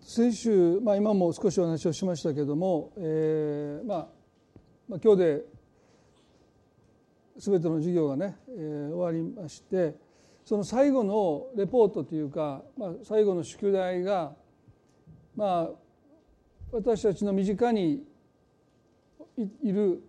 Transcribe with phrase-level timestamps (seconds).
[0.00, 4.08] 先週、まあ、今も少しお話をしましたけれども、えーまあ、
[4.88, 5.44] まあ今日で
[7.36, 9.96] 全ての授業がね、えー、終わりまして
[10.44, 14.32] その最後のレポートというか、まあ、最後の宿題が、
[15.36, 15.70] まあ、
[16.72, 18.04] 私たちの身近に
[19.62, 20.02] いる、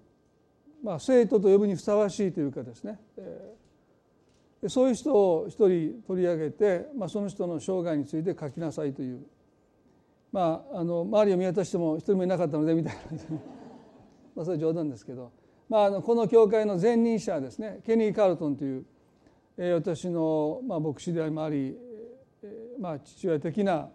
[0.83, 9.23] まあ、生徒と呼ぶにふさわしいというかですね、えー、そういう人を一人取り上げて、まあ、その人の生涯について書きなさいという
[10.33, 13.01] まあ、あの周りを見渡しても一人もいなかったのでみたいな。
[14.35, 15.31] まあそれ冗談ですけど、
[15.69, 18.85] まあ、あのこの教会の前任者ですねケニー・カールトンという、
[19.57, 21.77] えー、私の、まあ、牧師であり、
[22.41, 23.91] えーまあ、父親的な、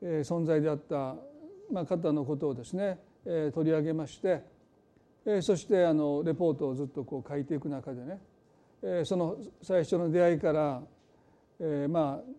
[0.00, 1.14] えー、存在であった、
[1.70, 4.42] まあ、方のことをですね、えー、取り上げまして、
[5.26, 8.18] えー、そしてあのレポートをずっとこう書いていく中でね、
[8.80, 10.82] えー、その最初の出会いから、
[11.58, 12.30] えー、まあ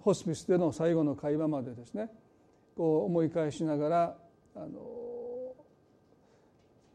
[0.00, 2.10] ホスピスでの最後の会話までですね
[2.76, 4.16] こう思い返しながら
[4.54, 4.68] あの、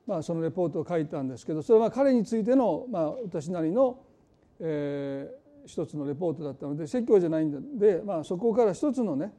[0.05, 3.99] まあ、そのレポートを書いたんですけどそれは彼についての、まあ、私なりの、
[4.59, 9.33] えー、一つのレポートだったので説教じゃないんで、まあ、そこから一つのね、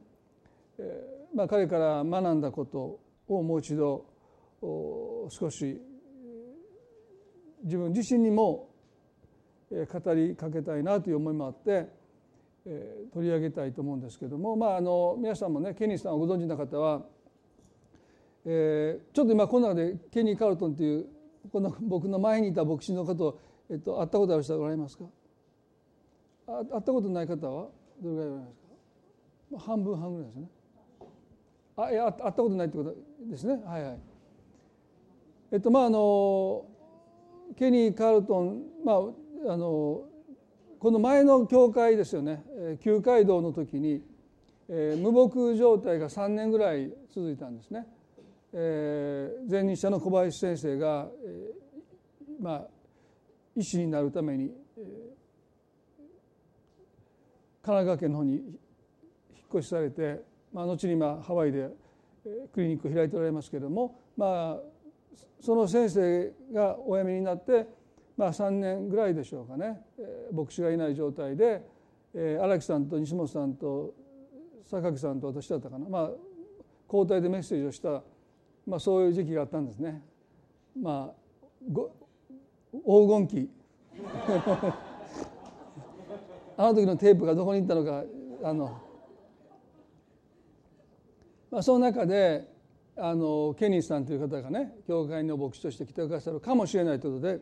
[0.77, 4.05] えーまあ、彼から学んだことをもう一度
[4.61, 5.81] 少し
[7.63, 8.69] 自分自身にも
[9.71, 11.87] 語りかけたいなという思いもあって
[12.65, 17.01] えー、取り上げたいと思うんですけども、まあ、あの皆さんもねケニーさんをご存知の方は、
[18.45, 21.05] えー、ちょっと今この中でケニー・カルトンという
[21.51, 23.39] この僕の前にいた牧師の方を、
[23.69, 25.03] えっと、会ったことある人はおられますか？
[26.47, 27.67] あ会ったことない方は？
[28.01, 28.67] どれぐらいおられますか、
[29.51, 30.47] まあ、半分半ぐらいですね。
[31.75, 32.95] あいや会ったことないってこと
[33.29, 33.61] ですね。
[33.65, 33.99] はいはい。
[35.51, 36.65] えっとまああの
[37.57, 40.05] ケニー・カルトンまああの
[40.83, 42.43] この前の教会ですよね
[42.81, 44.03] 旧街道の時に、
[44.67, 47.87] えー、無牧状態が3年ぐらい続いたんですね。
[48.51, 52.67] えー、前任者の小林先生が、えー、まあ
[53.55, 54.83] 医師になるために、えー、
[57.63, 58.45] 神奈川県の方に引っ
[59.53, 60.21] 越しされて、
[60.51, 61.69] まあ、後に今ハワイで
[62.53, 64.59] クリニックを開いておられますけれども、まあ、
[65.39, 67.67] その先生がお辞めになって
[68.15, 69.81] まあ、3年ぐらいでしょうかね、
[70.31, 71.63] 牧師がいない状態で
[72.39, 73.93] 荒、木さんと西本さんと
[74.65, 76.11] 榊さんと私だったかな、まあ、
[76.87, 78.03] 交代でメッセージをした、
[78.67, 80.01] まあ、そういう時期があったんですね。
[80.79, 81.15] まあ、
[82.71, 83.49] 黄金期。
[86.55, 88.03] あの時のテープがどこに行ったのか
[88.43, 88.79] あの、
[91.49, 92.47] まあ、その中で
[92.95, 97.39] あのケニーさんという方がね教会の牧師として来てくださるかもしれないということで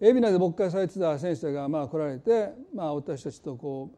[0.00, 3.90] 海老名で牧会されてた先生がまあ来られて、まあ、私たちとこ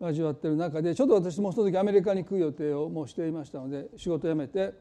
[0.00, 4.72] う交わってる中でちょっと私もその時アメリカに行く予定をもうしていましたので仕事を辞めて、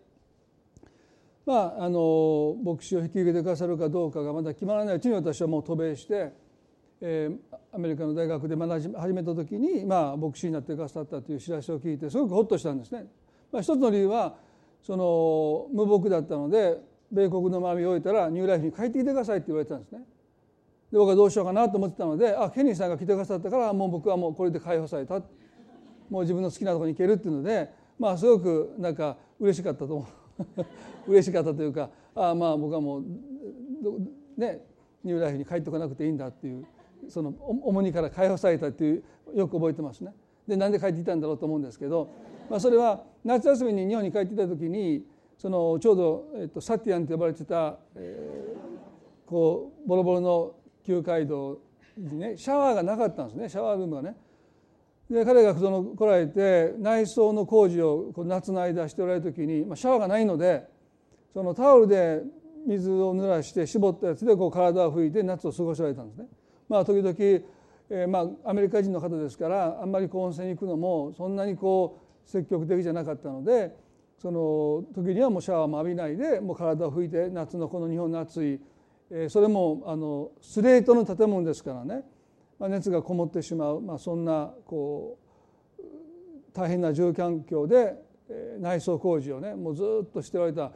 [1.45, 6.31] まあ、あの牧師を引き受けてくださるかどうかがまだ決まらないうちに私はもう渡米して、
[7.01, 13.05] えー、アメリカの大学で学び始めた時に、まあ、牧師になってくださったという知らせを聞いてすごくホッとしたんですね。
[13.51, 14.35] まあ、一つの理由は
[14.81, 16.77] その無牧だったので
[17.11, 20.01] 米国の周りを終えたらニューライフに帰ってきてくださいって言われたんですね。
[20.95, 25.15] で僕はどうしようかなと思ってたのであケニーさんが来てくださったからもう僕はもうこれで解放された
[26.09, 27.69] もう自分の好きなところに行けるっていうので
[27.99, 30.07] まあすごくなんか嬉しかったと思
[30.39, 30.65] う
[31.11, 33.03] 嬉しかったというかあまあ僕はもう
[34.37, 34.65] ね
[35.03, 36.65] ニューライフに帰ってこなくていいんだっていう
[37.09, 39.03] その重荷から解放されたっていう
[39.33, 40.13] よく覚えてますね。
[40.47, 42.07] でなんで帰ってきたんだろうと思うんですけど、
[42.49, 45.05] まあ、それは夏休みに日本に帰ってきた時に
[45.37, 50.55] そのちょうど、えっと、サティアンと呼ばれてた、えー、こうボロボロの
[50.85, 51.59] 旧街道
[51.97, 54.15] にねシャワーがなかったんですねシャワールームがね。
[55.09, 60.63] で彼がその来られて内装の工事を夏の間しておられる時に、まあ、シャワーがないので
[61.31, 62.23] そのタオルで
[62.65, 66.27] 水を濡らして絞ったやつでこう体を拭いて夏を過ごされたんですね。
[66.67, 67.15] まあ、時々、
[67.89, 73.75] えー、まあアメリカ人の方ですからあんまり温泉に行くのもそんなにこう積極的じゃなかったので
[74.17, 78.59] その時にはもうシャワーも浴びないでもう体を拭いて夏のこの日本の暑い
[79.29, 82.03] それもあのスレートの建物ですからね。
[82.59, 85.17] 熱がこもってしまう、まあ、そんなこ
[85.77, 85.83] う
[86.53, 87.95] 大変な住環境で
[88.59, 90.71] 内装工事をねもうずっとしておられた。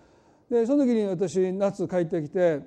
[0.49, 2.59] でその時に私夏帰ってきて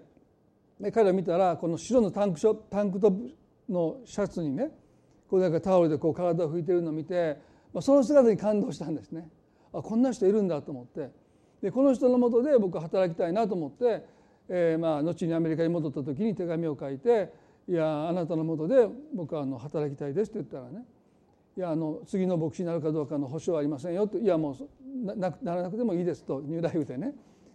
[0.80, 3.34] で彼ら見たらこの白のタンクショタンクトップ
[3.68, 4.70] のシャツにね
[5.28, 7.36] こうなんかタオルでこう体を拭いてるのを見て、
[7.72, 9.28] まあ、その姿に感動したんですね。
[9.72, 11.10] あこんな人いるんだと思って。
[11.62, 14.04] でこの人のもとで僕は働きたいなと思って
[14.54, 17.32] えー、まあ後にアメリカに戻った時に手紙を書いて
[17.66, 20.84] 「いやあなたのもとで僕はあの働きたいです」って言ったらね
[21.56, 27.14] いやあの次の牧師になるかどうかの保証はありませんよといやもうなならなくてもいいですと入大夫でね。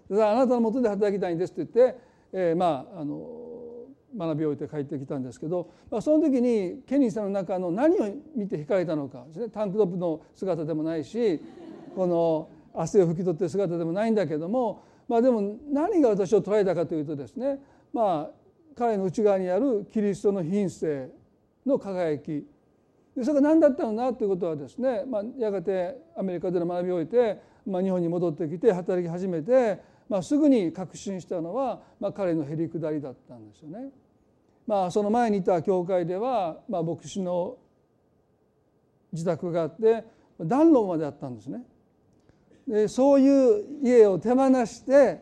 [0.09, 1.99] あなたのもとで働きたいんですと言って、
[2.31, 3.47] えー、まああの
[4.17, 11.41] 学びを終えて帰ってきたんですけど、まあ、その時にケニーさんの中の何を見て惹かれたのかですねタンクトップの姿でもないし
[11.93, 17.59] この汗を拭き取ってる姿でもないんだけども、まあ、でも何が私を捉えたかというとですね
[17.93, 18.31] まあ
[18.75, 21.09] 彼の内側にあるキリストの品性
[21.65, 22.45] の輝き
[23.23, 33.89] それが何だったのなということはですね、まあ、やがてアメリカでの学びを終えて、まあ、日本に戻ってきて働き始めて、まあ、すぐに確信したのは、まあ、彼のへりくだりだったんですよね。
[34.67, 37.57] まあ、その前にいた教会では、まあ、牧師の
[39.13, 40.03] 自宅があって
[40.39, 41.63] 暖炉まであったんですね。
[42.67, 45.21] でそういう家を手放して、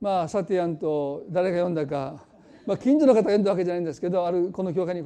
[0.00, 2.24] まあ、サティアンと誰が読んだか、
[2.66, 5.02] まあ、近所の方が読んだわけじゃないんですけどあるこの教会に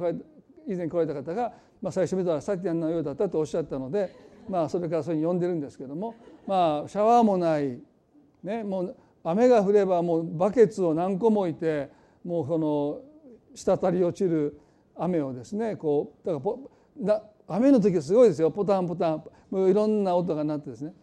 [0.67, 1.51] 以前来られた方が、
[1.81, 4.15] まあ、最初見たらサティアンのようだったとおっしゃったので、
[4.47, 6.15] まあ、それからそういうふうに呼んでるんですけども、
[6.47, 7.77] まあ、シャワーもない、
[8.43, 11.89] ね、もう雨が降ればもうバケツを何個も置いて
[12.23, 13.01] もうこの
[13.53, 14.59] 滴り落ちる
[14.95, 18.51] 雨をですねこうだからポな雨の時はすごいですよ。
[18.51, 20.93] ポタンポタンもういろんな音が鳴ってですね。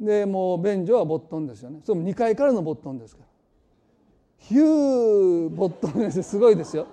[0.00, 1.80] でもう便所はボットンですよね。
[1.84, 3.28] それも2階からのボットンですから。
[4.38, 6.86] ヒューボットンですすごいですよ。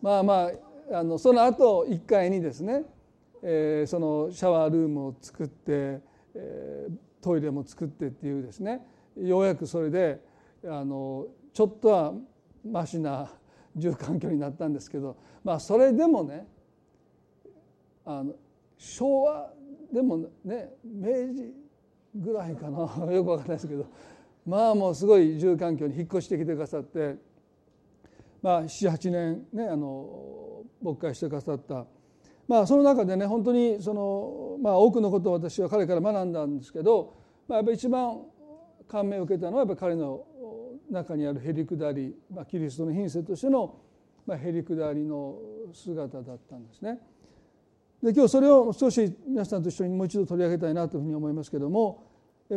[0.00, 0.50] まあま
[0.92, 2.84] ああのその後1階にですね、
[3.42, 6.00] えー、そのシャワールームを作って、
[6.34, 8.84] えー、トイレも作ってっていうですね。
[9.16, 10.20] ようやくそれで
[10.64, 12.14] あのちょっとは
[12.64, 13.30] ましな
[13.76, 16.46] 住環境になったんですけどまあそれでもね
[18.04, 18.34] あの
[18.78, 19.50] 昭和
[19.92, 21.61] でもね明治
[22.14, 22.80] ぐらいかな。
[23.12, 23.86] よく分かんないですけど。
[24.46, 27.16] まあもうすごい住環境に引っ越してきてくださって。
[28.42, 31.86] まあ78年ねあの牧会してくださった。
[32.48, 37.14] まあその中でね本当にそのまあ多くのことを私は彼から学んだんですけど、
[37.48, 38.20] まあ、やっぱり一番
[38.88, 40.24] 感銘を受けたのはやっぱり彼の
[40.90, 43.74] 中にあるへりくだり、まあ、キリストの品性としての、
[44.26, 45.38] まあ、へりくだりの
[45.72, 47.00] 姿だったんですね。
[48.02, 52.04] で今日それを少し皆さんと一緒にもう一度取り上げたいなというふうに思いますけども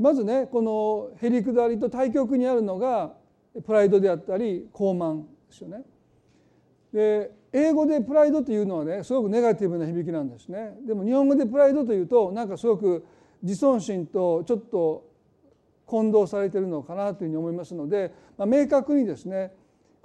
[0.01, 3.13] まずねこのへりくだりと対極にあるのが
[3.65, 5.83] プライドであったり傲慢ですよね。
[6.91, 10.75] で英語でプライドというのはねすごくネガティブな響きなんですね。
[10.85, 13.05] でも日本語でプライドというとなんかすごく
[13.41, 15.09] 自尊心とちょっと
[15.85, 19.53] 混同されてるのかなというふうに思いますので、まあ、明確にですね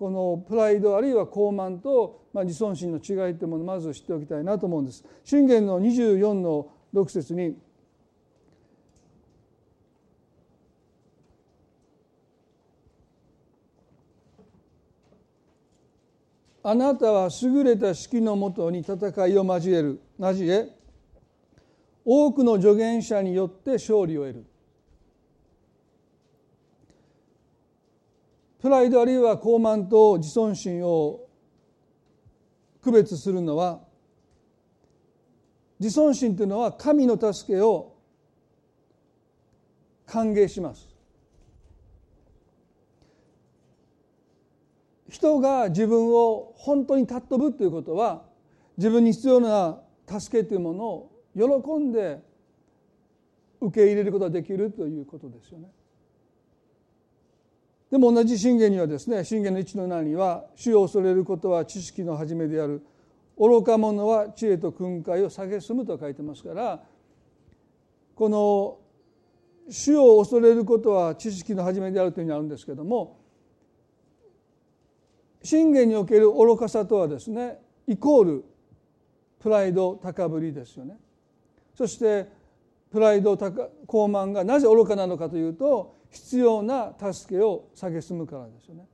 [0.00, 5.05] このプライドあるいは傲慢と、まあ、自尊心の違いというものをまず知っておきたいなと思うんです。
[5.25, 7.55] 信玄の24の6節に
[16.62, 20.00] あなたは優れた指揮のもとに戦いを交える。
[20.19, 20.69] 交え
[22.06, 24.50] 多くの助言者によって勝利を得る。
[28.60, 31.26] プライドあるいは傲慢と自尊心を
[32.82, 33.80] 区別するのは
[35.78, 37.96] 自尊心というのは神の助けを
[40.06, 40.88] 歓迎します
[45.08, 48.24] 人が自分を本当に尊ぶということは
[48.76, 52.20] 自分に必要な助けというものを喜んで
[53.61, 55.68] 受け入れることができるということですよね。
[57.90, 62.82] でも同じ信玄にはですね信玄の一の7には「主を恐れることは知識の始めである
[63.37, 66.85] 愚か者は知恵と訓戒を蔑む」と書いてますから
[68.14, 68.78] この
[69.68, 73.18] 「主を恐れることは知識の始めである」というふうにあるんですけども
[75.42, 78.44] 信玄における愚かさとはですねイコール
[79.40, 80.99] プライド高ぶりですよね。
[81.75, 82.28] そして
[82.90, 88.87] プライド高傲慢がなぜ愚かなのかというと必要な助けを蔑むからですよね。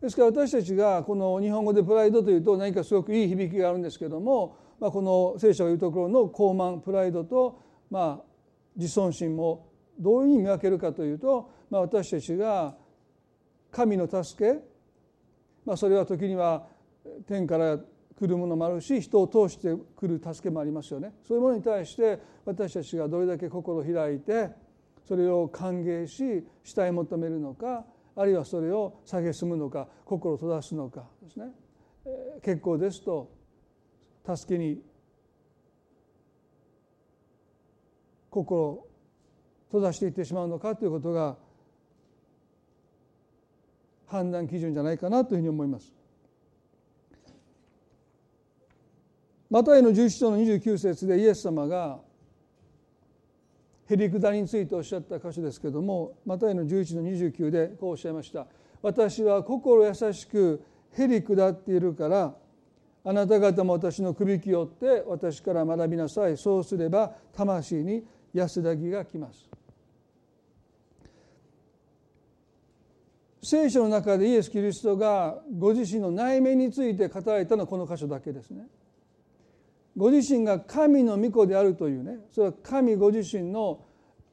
[0.00, 7.58] ですから私たちがこの日本語でプライドというと何かすごくいい響きがあるんですけども、まあ、この聖書が言うところの傲慢プライドと、
[7.90, 8.24] まあ、
[8.76, 9.66] 自尊心も
[9.98, 12.74] どういうふうに見分けるかというと、まあ、私たちが
[13.70, 14.60] 神の助け、
[15.64, 16.66] まあ、それは時には
[17.26, 24.50] 天から来るものもあるし人を通して来る助けもありますよねそういうものに対して私たちがどれだけ心を開いて
[25.06, 27.84] それを歓迎し慕い求めるのか
[28.16, 31.46] あるいはそれを蔑むのか心を閉ざすのかですね
[32.42, 33.30] 結構ですと
[34.26, 34.80] 助けに
[38.30, 38.88] 心を
[39.68, 41.36] 閉ざしていってしまうのかということが
[44.06, 45.92] 判断基準じゃないかなというふうに思います。
[49.50, 52.00] マタイの11章の29節でイエス様が
[53.86, 58.46] へりくだりについておっしゃった箇所ですけれどもマタイの11の29でこうおっしゃいました
[58.82, 60.62] 「私は心優しく
[60.92, 62.34] へりくだっているから
[63.04, 66.38] あなた方も私の首きよって私から学びなさい。
[66.38, 69.48] そうすれば魂に安らぎが来ます」
[73.42, 78.66] 聖書の中でイエス・キリストがご自身の内面について語られたのはこの箇所だけですね。
[79.96, 83.84] ご自身が神の御子であるというねそれは神ご自身の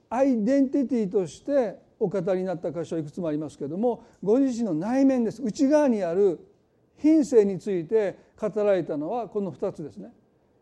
[0.10, 5.42] アイデンティティとしてお語りになった箇所はいくつもありますけれどもご自身の内面です。
[5.42, 6.40] 内側にある
[6.98, 10.12] 品性について語られたのはこの2つですね。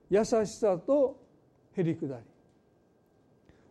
[0.09, 1.17] 優しさと
[1.77, 2.23] へりくだり。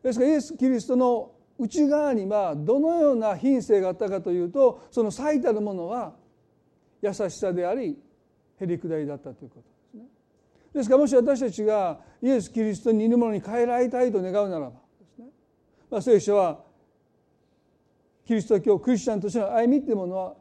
[0.03, 6.15] ですからイエス・キリストの内側にはどのような品性があったかというとその最たるものは
[7.03, 7.99] 優しさであり
[8.61, 9.78] へりくだりだったということ。
[10.79, 14.77] ですからもし私たちがイエス・キリストに似るものに変えられたいと願うならば
[15.19, 15.27] ね、
[15.91, 16.61] まあ、聖書は
[18.25, 20.35] キリスト教クリスチャンとしての歩みっていうものは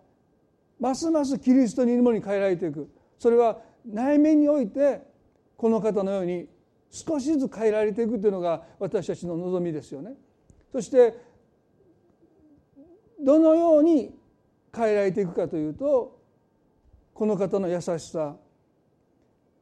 [0.80, 5.02] ますますキリストに似るものに変えられていくそれは内面において
[5.56, 6.48] この方のように
[6.92, 10.14] 少しずつ変えられていくというのが私たちの望みですよね。
[10.72, 11.16] そして
[13.20, 14.14] どのように
[14.72, 16.22] 変えられていくかというと
[17.16, 18.36] この方の優しさ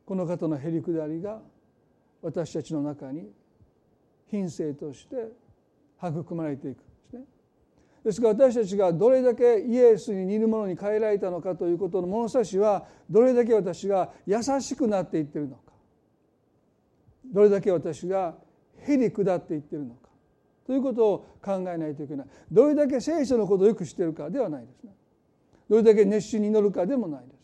[0.06, 1.40] この方のへりくだりが
[2.22, 3.32] 私たちの中に
[4.30, 5.32] 品性として
[6.00, 7.24] 育まれていくですね。
[8.04, 15.62] ですから私たちがどれだけイエスに似るものに変えられたのかということの物差しはどれだけ私が優しくなっていってるのか。
[17.34, 18.36] どれだけ私が
[18.78, 20.10] へり下っていってるのか。
[20.68, 22.28] ということを考えないといけない。
[22.52, 24.92] どれだけ聖書のことをよく知ってるかではないですね。
[25.70, 27.36] どれだけ熱心に祈るかでもないです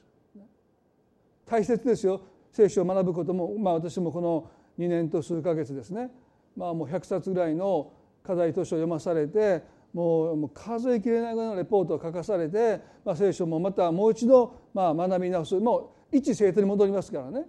[1.46, 2.22] 大切ですよ。
[2.51, 6.10] 聖書を学ぶことも、まあ、私もこの2年と数ヶ月ですね、
[6.55, 7.91] まあ、もう100冊ぐらいの
[8.24, 15.55] 課題図書を読まされてもう数えきれないぐらいのレポートを書かされて、まあ、聖書もまたもう一度まあ学び直す。
[15.55, 17.46] もう一生徒に戻りますからね。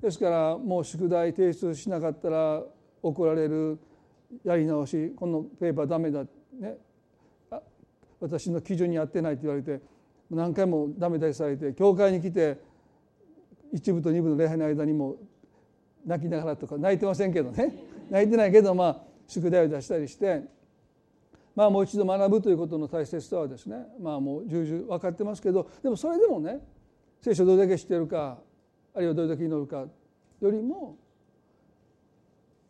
[0.00, 2.62] ですからもう宿題提出しなかったら
[3.02, 3.78] 怒られる
[4.44, 6.24] やり直しこのペーパーダメだ
[6.60, 6.76] ね。
[8.20, 9.80] 私の基準に合ってないって言われて
[10.30, 12.58] 何回もダメ出しされて教会に来て
[13.72, 15.16] 一部と二部の礼拝の間にも
[16.06, 17.74] 泣きながらとか泣いてませんけどね。
[18.10, 20.42] 泣いてないけどまあ宿題を出したりして。
[21.54, 26.60] まあもう一度学ぶということの大切さはですねまあもう重々分かってますけどでもそれでもね
[27.20, 28.38] 聖書をどれだけ知ってるか
[28.94, 29.84] あるいはどれだけ祈るか
[30.40, 30.96] よりも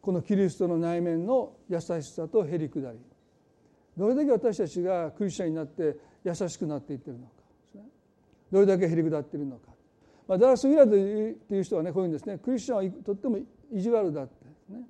[0.00, 2.98] このキリストの内面の優しさとへりくだり
[3.94, 7.32] どれだけ私たちがクリスチャンになって優しくなっていってるのか
[8.50, 9.77] どれだけへりくだっているのか。
[10.28, 12.38] まあ、ダース・ウィラードという人はねこういうんですね。
[12.38, 13.38] クリスチャンはとっても
[13.72, 14.34] 意地悪だって
[14.68, 14.82] ね。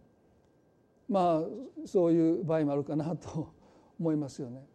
[1.09, 3.49] まあそういう場合もあるかなと
[4.01, 4.67] 思いますよね。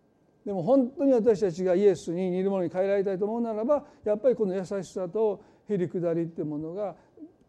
[0.45, 6.95] でも本当に私たちがイエスに似るものに変えられたいと思うならばやっぱりこの優しさとへりくだりっていうものが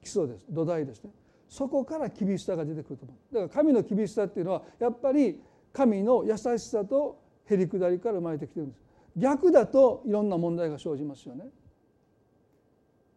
[0.02, 0.47] 基礎です。
[0.50, 1.11] 土台ですね。
[1.49, 3.35] そこから厳しさが出てくると思う。
[3.35, 5.40] だから神の厳しさっていうのはやっぱり
[5.73, 8.80] 神の優しさとへりくだりから生まれてきてるんです。
[9.16, 11.47] 逆だといろんな問題が生じますよね。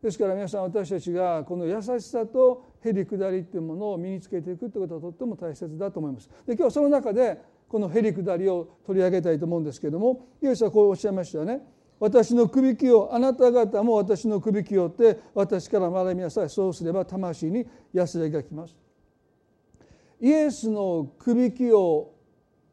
[0.08, 6.30] ですから皆さん私たちがこの優しさとへりくだりっていうものを身につけていくってことはとっても大切だと思います。
[6.48, 11.62] で今日その中でこのへりくだりを取り上げたいと思うんですけどもイエスはこうおっしゃいましたよね。
[12.00, 18.78] 私の首輝をあなた方も私の首輝をって私から学びなさいそうすれば魂に安らぎがきます。
[20.22, 22.14] イエスの首輝を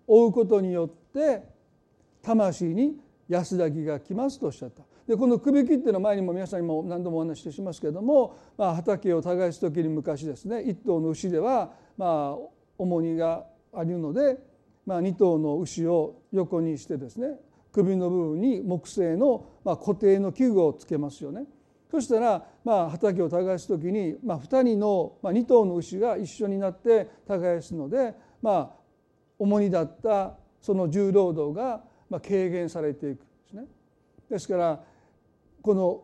[0.06, 1.42] 追うことによって
[2.22, 2.96] 魂に
[3.28, 4.84] 安らぎがきますとおっしゃった。
[5.06, 12.38] でこの首切っていうの前にも皆さんにも何度もお話ししますけれども、まあ、畑を耕す時に昔ですね一頭の牛ではまあ
[12.78, 14.38] 重荷があるので、
[14.86, 17.38] まあ、2頭の牛を横にしてですね
[17.72, 21.44] 首の部分に木製の、まあ、固定の器具をつけますよね。
[21.90, 28.70] そしたら、まあ、畑を耕す時に、まあ、2人の、まあ、2頭の牛が一緒になって耕すので、まあ、
[29.38, 33.64] 重荷だったその重労働が、まあ、軽減されていくんですね。
[34.30, 34.80] ですから
[35.64, 36.02] この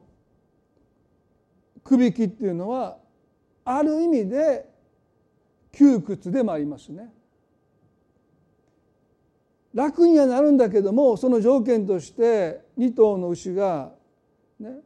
[1.85, 2.97] 首切っていうのは
[3.63, 4.67] ある意味で
[5.71, 7.13] 窮屈でもありますね。
[9.75, 13.93] 楽にはなるんだけどもその条件として2頭の牛が、
[14.59, 14.77] ね、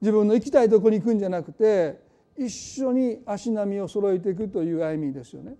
[0.00, 2.00] 自分の行きたいとこに行くんじゃなくて
[2.38, 5.56] 一緒に足並みを揃えていくという歩みですよね。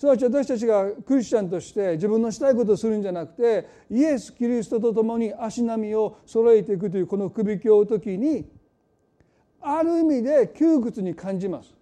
[0.00, 8.50] すなわち私たちがクリスチャンとして自分のしたいことをするんじゃなくてイエス・キリストと共に足並みを揃えていくというこの首輝を追う時に
[9.60, 11.74] ある意味で窮屈に感じます。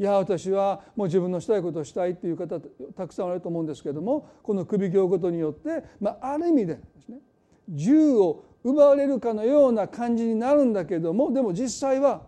[0.00, 7.18] いや私はもう自分のしたいことをしたいっていう方たくさんおられると思うんですけどもこの首をことによって、まあ、ある意味でですね
[7.68, 12.22] 銃を奪われるかのような感じになるんだけどもでも実際は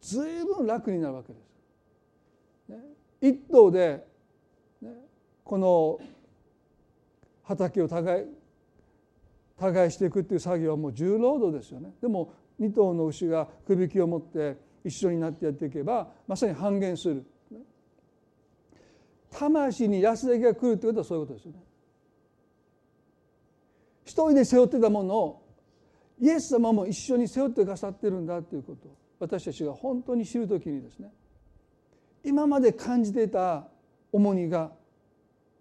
[0.00, 1.53] 随分楽になるわけです。
[3.24, 4.06] ね、一頭で、
[4.82, 4.90] ね、
[5.44, 5.98] この
[7.42, 8.26] 畑を耕
[9.56, 11.94] 耕していくっていう作業はもう重労働ですよね。
[12.00, 17.24] でも2頭の牛が首輝を持って一緒になってやっていけばまさに半減する。
[19.30, 21.58] 魂に安らぎが来るということはそういうことですよね。
[24.04, 25.42] 一人で背負ってたものを
[26.20, 31.10] イエス様も一緒に背負ってくださってるんだということを私たちが本当に知るときにですね
[32.24, 33.68] 今まで感じていた
[34.10, 34.72] 重荷が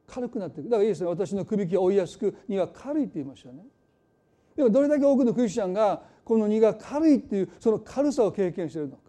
[0.07, 0.69] 軽くなっていく。
[0.69, 3.63] だからイエスは私の首輝を追いやすく荷は軽いって言いましたね。
[4.55, 9.03] でもどれだけ多くのクリスチャンがこの荷が軽いっていうその軽さを経験しているのか。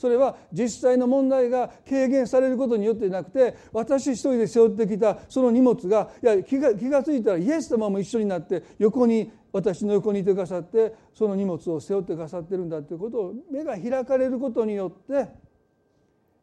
[0.00, 15.28] それは実際の問題が軽減されることによってなくて私一人で背負ってきたその荷物がいや気が気が付いたらイエス様も一緒になって横に私の横にいてくださってその荷物を背負ってくださってるんだということを目が開かれることによって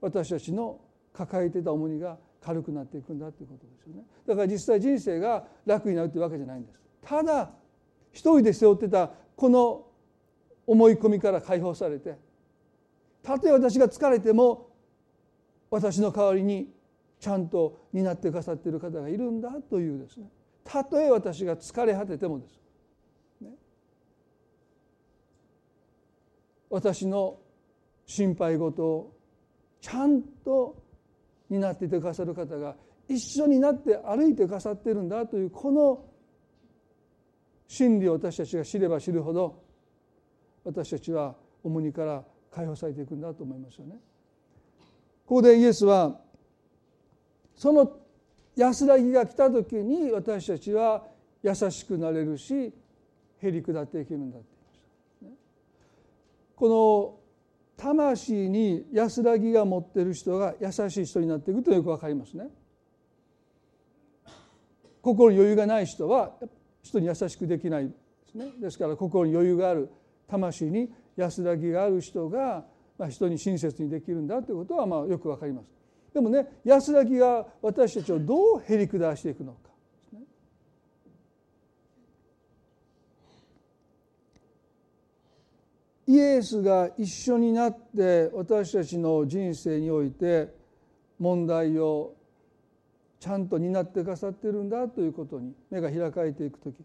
[0.02, 0.80] 私たちの
[1.14, 4.04] 抱えていた重荷が軽くなっていくんだということですよね。
[4.28, 6.80] だから実際人生が楽になるというわけじゃないんです。
[7.02, 7.52] ただ
[8.12, 9.86] 一人で背負ってたこの
[10.66, 12.18] 思い込みから解放されて
[13.24, 14.70] たとえ私が疲れても
[15.70, 16.70] 私の代わりに
[17.20, 20.30] ちゃんと担ってくださっている方がいるんだというですね。
[20.64, 22.60] たとえ私が疲れ果ててもです、
[23.42, 23.50] ね、
[26.70, 27.40] 私の
[28.06, 29.17] 心配事を
[29.82, 30.76] ちゃんと
[31.50, 32.76] 担っていてくださる方が
[33.08, 36.04] 一緒になって歩いてくださっているんだというこの
[37.68, 39.62] 真理を私たちが知れば知るほど
[40.64, 43.96] 私たちは重荷から解放されていくんだと思いますよね。
[45.26, 46.20] ここでイエスは
[47.56, 47.92] その
[48.56, 51.06] 安らぎが来た時に私たちは
[51.44, 52.74] 優しくなれるし
[53.40, 54.48] へり下っていけるんだって
[55.22, 56.56] 言いました。
[56.56, 57.17] この
[57.78, 62.50] 魂に安らぎが持っている人が優しい人になっていくとよくわかりますね。
[65.02, 66.34] 心に余裕がない人は
[66.82, 67.94] 人に優しくできないで
[68.32, 68.52] すね。
[68.60, 69.90] ですから心に余裕がある
[70.28, 72.66] 魂に安らぎがある人が、
[72.98, 75.68] まあ、人に親切にできるんだということはまあよくわかります。
[76.14, 79.67] でもね安らぎが私たちをどうへり下していくのか。
[86.08, 90.54] イエスが一緒になって私たちの人生において
[91.20, 92.14] 問題を
[93.20, 96.76] ちゃんと担ってくださってるんだということに目が開かれていく時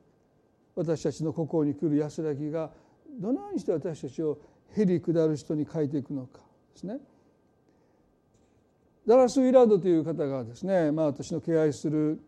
[0.74, 2.70] 私たちの心に来る安らぎが
[3.20, 4.38] どのようにして私たちを
[4.74, 6.38] へり下る人に変えていくのか
[6.74, 6.98] ですね。
[9.06, 12.20] ダラス・ウィラードという方がですね、まあ、私の敬愛する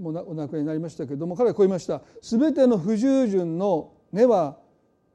[0.00, 4.58] お亡くなりになりましたけれども彼はこう言いました「全ての不従順の根は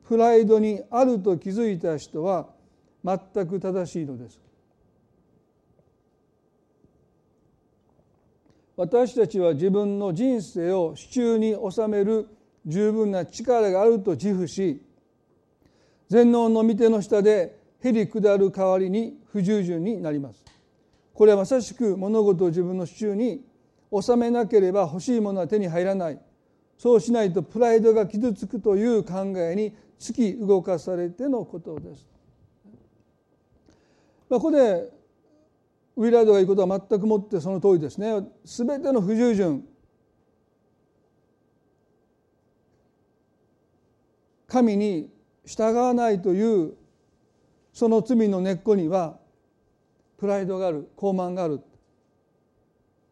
[0.07, 2.47] プライドにあると気づいた人は
[3.03, 4.39] 全く正しいのです」
[8.77, 12.27] 私たちは自分の人生を手中に収める
[12.65, 14.81] 十分な力があると自負し
[16.09, 20.43] 全能の御手の下でへり下る代わりに不従順になります。
[21.13, 23.43] これはまさしく物事を自分の手中に
[23.91, 26.19] 収めなければ欲しいものは手に入らない。
[26.77, 32.07] そうしないとプライドが傷つくという考えに突き動かされてのことです。
[34.29, 34.91] まあ、ここで
[35.95, 38.27] ウィラードが言うことは全くもってその通りですね。
[38.45, 39.63] すべての不従順
[44.47, 45.09] 神に
[45.45, 46.73] 従わないという
[47.73, 49.17] その罪の根っこには
[50.17, 51.61] プライドがある傲慢がある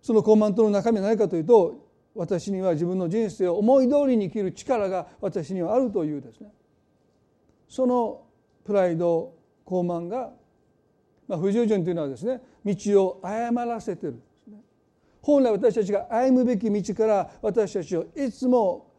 [0.01, 6.51] その傲慢との中身は何かというと私には自分の人生を思い通りに生きる力が私にはあるというですね
[7.67, 8.23] その
[8.63, 9.33] プライド
[9.65, 10.31] 傲慢が、
[11.27, 14.21] まあ、不従順というのはですね道を誤らせてる
[15.21, 18.91] 本来私たちが歩むべき道から私たちをいつも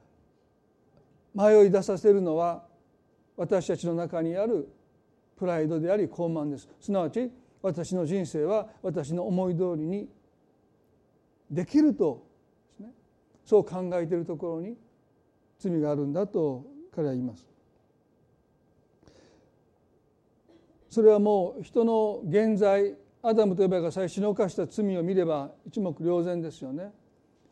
[1.34, 2.64] 迷い出させるのは
[3.36, 4.68] 私たちの中にある
[5.36, 7.30] プライドであり傲慢ですすなわち
[7.62, 10.08] 私の人生は私の思い通りに
[11.50, 12.26] できると、
[13.44, 14.76] そう考えているところに
[15.58, 17.46] 罪があるんだと彼は言います。
[20.96, 26.90] それはもう人の現在アダムとエバが最初に犯した罪を見れば一目瞭然ですよね。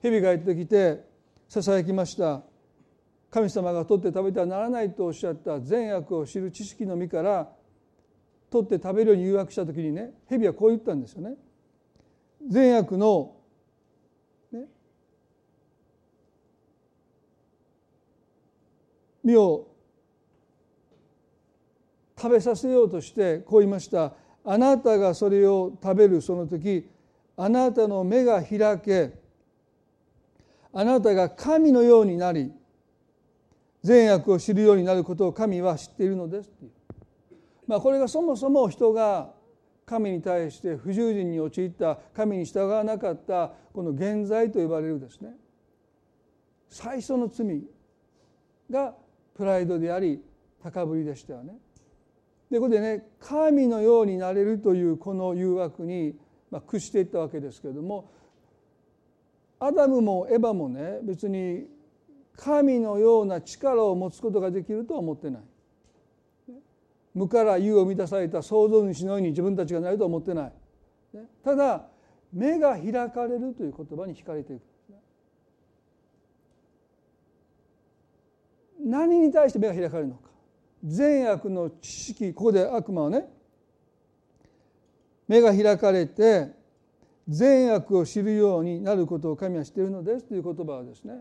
[0.01, 1.05] 蛇がやってきて
[1.47, 2.43] ささやきました
[3.31, 7.53] 神様が取って食べてはならないとおっしゃった善悪を知る知識の実から
[8.49, 11.37] 取って食べるように誘惑した時にね蛇はこう言ったんですよね。
[12.49, 13.37] 善悪の、
[14.53, 14.65] ね、
[19.23, 19.74] 実を
[22.25, 24.15] 食べさせようとしてこう言いました
[24.47, 26.89] 「あなたがそれを食べるその時
[27.37, 29.13] あなたの目が開け
[30.73, 32.51] あなたが神のようになり
[33.83, 36.71] 善悪を知るようになることを神は知っているのです」っていう、
[37.67, 39.35] まあ、これがそもそも人が
[39.85, 45.37] 神に対して不従順に陥った神に従わなかったこの現在と呼ばれるですね。
[46.71, 47.63] 最初の罪
[48.71, 48.95] が
[49.35, 50.25] プライドであり
[50.63, 51.59] 高ぶりでしたよね。
[52.49, 56.17] ということでね神のようになれるというこの誘惑に
[56.51, 58.09] まあ、屈していったわけですけれども
[59.59, 61.67] アダムもエバもね別に
[62.37, 65.43] 神のような力を持つことができるとは思ってない。
[67.13, 70.53] 無から有を満たされた創造主のように自分たちがなるとは思ってない。
[71.45, 71.87] ただ
[72.33, 74.63] 目が開かれるという言葉に惹かれていく。
[78.85, 80.24] 何に対して目が開かれるの？
[80.85, 83.27] 善悪の知識ここで悪魔はね
[85.27, 86.49] 目が開かれて
[87.27, 91.15] 善悪を知るようになることを神は知っているのですという言葉はですね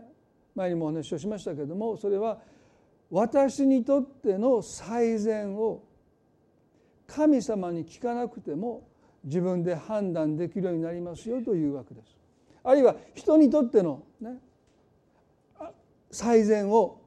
[0.54, 2.38] 前にもお話をしましたけれどもそれは
[3.10, 5.82] 私にとっての最善を
[7.06, 8.86] 神様に聞かなくても
[9.24, 12.18] 自分で判断できるようになりますよというわけです。
[12.62, 14.38] あるいは人にとっての、ね、
[16.10, 17.00] 最善を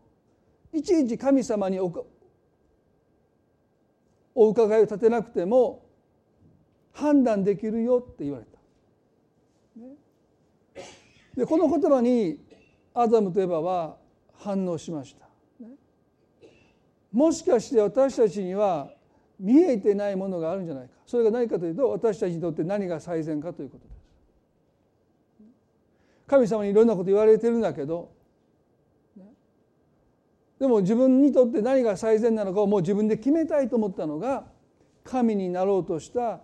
[0.72, 1.80] いちいち神様に
[4.40, 5.84] お伺いを立てなくても
[6.94, 8.52] 判断できるよって言われた。
[11.36, 12.40] でこの言葉に
[12.94, 13.98] アダムとエバは
[14.36, 15.28] 反応しました。
[17.12, 18.92] もしかして私たちには
[19.40, 23.98] 見えてないものがあるんじゃないかそれが何かというと私たちにとって何が最善かということです。
[26.28, 28.12] 神様にいろんなこと言われてるんだけど
[30.60, 34.46] でも自分にとって何が最善なのかをもう自分で決めたいと思ったのが
[35.04, 36.42] 神になろうとした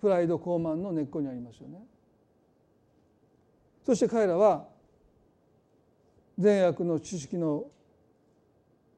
[0.00, 1.82] プライド傲慢の根っこにありますよね。
[3.84, 4.66] そして彼らは
[6.38, 7.64] 善悪の知識の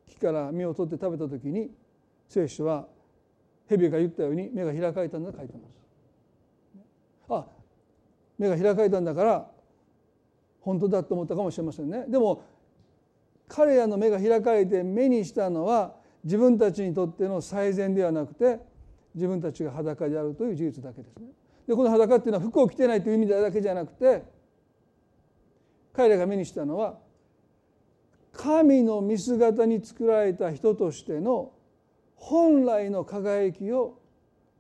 [0.09, 1.71] 木から実を取って食べた時に
[2.29, 2.87] 聖書は
[3.69, 5.77] 蛇が言ったように目が開かれたんだと書いてます。
[7.29, 7.47] あ
[8.39, 9.51] 目が開かれたんだから
[10.61, 12.07] 本当だと思ったかもしれませんね。
[12.09, 12.43] でも
[13.49, 18.59] 彼らの目が開かれて目にしたのは自分たちにとっての最善ではなくて
[19.15, 21.29] 自分たちが裸であるという事実だけですね。
[21.67, 24.25] でこの裸っていうのは服を着てないという意味だけじゃなくて
[25.93, 26.99] 彼らが目にしたのは
[28.33, 31.53] 神の見姿に作られた人としての
[32.15, 33.99] 本来の輝きを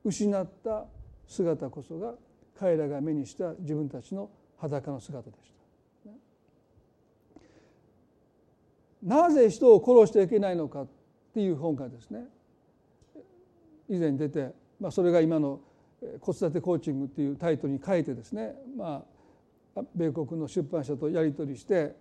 [0.04, 0.86] 失った
[1.26, 2.14] 姿こそが
[2.58, 5.55] 彼らが目にした自分たちの裸の姿でした。
[9.06, 10.88] なぜ人を殺してはいけないのかっ
[11.32, 12.24] ていう本がですね
[13.88, 15.60] 以前出て、まあ、それが今の
[16.20, 19.04] 子育てコーチングっていうタイトルに書いてですね、ま
[19.76, 21.94] あ、米国の出版社とやり取りして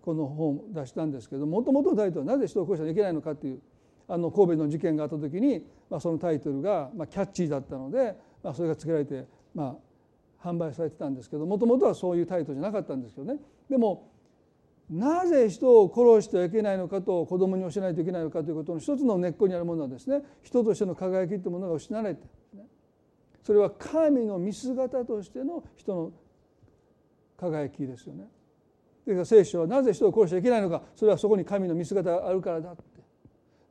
[0.00, 3.60] この本を出したんですけどもともとのタイトルはなぜ人を殺してはいけないのかっていう
[4.08, 9.76] あの神戸の事件があった時に、まあ、そのタイトルが、まあ、キャッチーだったので、まあ、それが付けられて、ま
[10.42, 13.38] あ、販売されてたんですけどもともとはそういうタイトルじゃなかったんですけどね。
[13.68, 14.11] でも
[14.92, 22.20] なぜ人を殺してはいけないのかと子供に教えないといけないのかということの一つの根っこにあるものはですね人としての輝きというものが失われて
[23.42, 26.12] それは神の見姿としての人の
[27.38, 28.28] 輝きですよね。
[29.06, 32.82] ですから聖書はなぜ人を殺してはいけないのかそれはそこに神の見姿があるからだって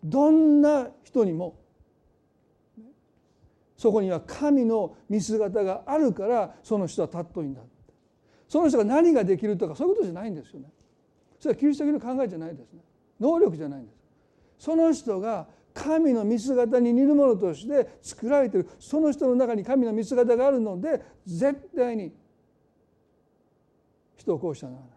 [0.03, 1.55] どんな人にも
[3.77, 7.61] そこには神の見姿があるからその人は尊いんだ
[8.49, 10.69] その人が何ができるとかそういうことじゃないんですよね。
[11.41, 12.81] それはキリスト教の考えじゃないですね
[13.19, 13.95] 能力じゃないんです
[14.59, 22.13] その人が神の見姿に似るものとして作られているその人の中に神の見姿があるので絶対に
[24.17, 24.91] 人を殺してはならない。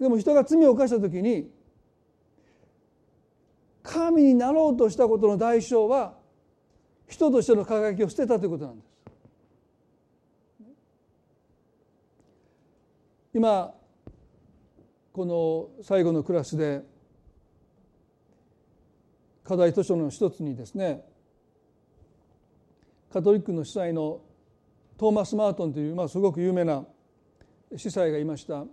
[0.00, 1.50] でも人が罪を犯した時に
[3.84, 6.14] 神になろうとしたことの代償は
[7.06, 8.97] 人としての輝きを捨てたということなんです。
[13.34, 13.74] 今
[15.12, 16.82] この最後のクラスで
[19.44, 21.04] 課題図書の一つにですね
[23.12, 24.20] カトリックの司祭の
[24.96, 26.84] トーマス・マートンという、まあ、すごく有名な
[27.76, 28.64] 司祭がいました。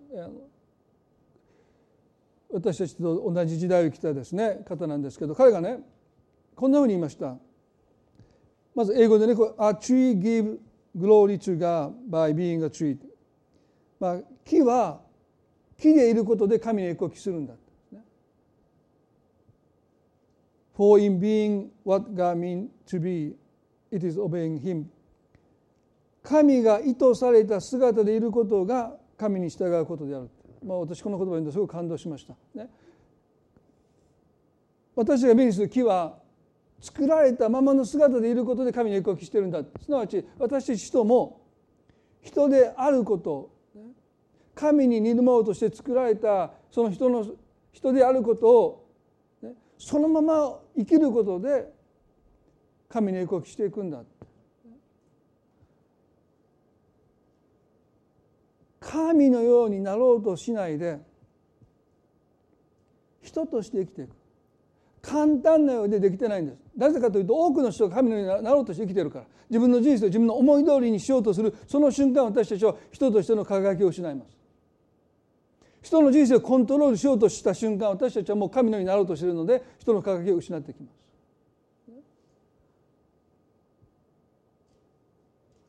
[2.52, 5.80] 私たちと同じ時代を生きたですね方なんですけど彼がね
[6.56, 7.36] こんなふうに言いました。
[8.74, 10.58] まず英語でね「A tree give
[10.98, 12.98] glory to God by being a tree」
[14.00, 15.02] まあ木は
[15.78, 17.54] 木でいることで神の栄光を期するんだ。
[20.78, 23.36] For in being what God means to be,
[23.92, 24.86] it is obeying Him.
[26.22, 30.30] 神が意図された姿でいることが神に従うことである。
[30.66, 32.36] まあ、私この言葉にすごく感動しました。
[32.54, 32.70] ね、
[34.96, 36.18] 私が目にする木は
[36.82, 39.64] 作られたままの姿でいることで神に栄光を期しているんだ。
[39.82, 41.42] すなわち私たち人も
[42.22, 43.55] 人であること
[44.56, 47.26] 神に似るものとして作られたその人の
[47.74, 48.90] 人であることを、
[49.44, 51.68] ね、そのまま生きることで
[52.88, 54.02] 神に栄光を期していくんだ。
[58.80, 61.00] 神のようになろうとしないで
[63.22, 64.12] 人として生きていく。
[65.02, 66.58] 簡単なようでできてないんです。
[66.76, 69.26] なぜかというと多くの人が神のようになろうとして生きているから。
[69.50, 74.45] 自分の人生を自分の思い通りにしようとするその瞬間私たちは人としての輝きを失います。
[75.86, 81.06] 人の人生をコントロールしようとした瞬間私たちはもう神のようになろうとしているので人の輝きを失ってきます。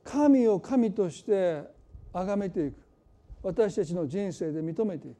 [0.02, 1.64] 神を神として
[2.14, 2.76] 崇めていく。
[3.42, 5.16] 私たちの人生で認めていく。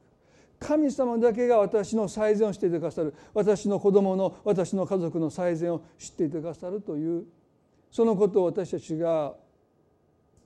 [0.59, 3.13] 神様だけが私の最善を知っていてくださる。
[3.35, 7.25] 私の子供の私の家族の最善を知っていてくださるという
[7.91, 9.35] そのことを私たちが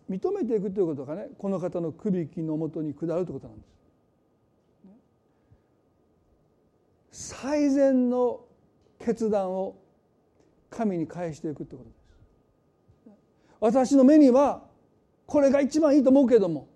[0.10, 3.81] 認めていくということがねこの方のくびきのもとに下るということなんです。
[7.12, 8.46] 最善の
[9.00, 9.76] 決断を
[10.70, 12.02] 神に返していくってことです。
[13.60, 14.64] 私の目には
[15.26, 16.68] これが一番いいと思うけども。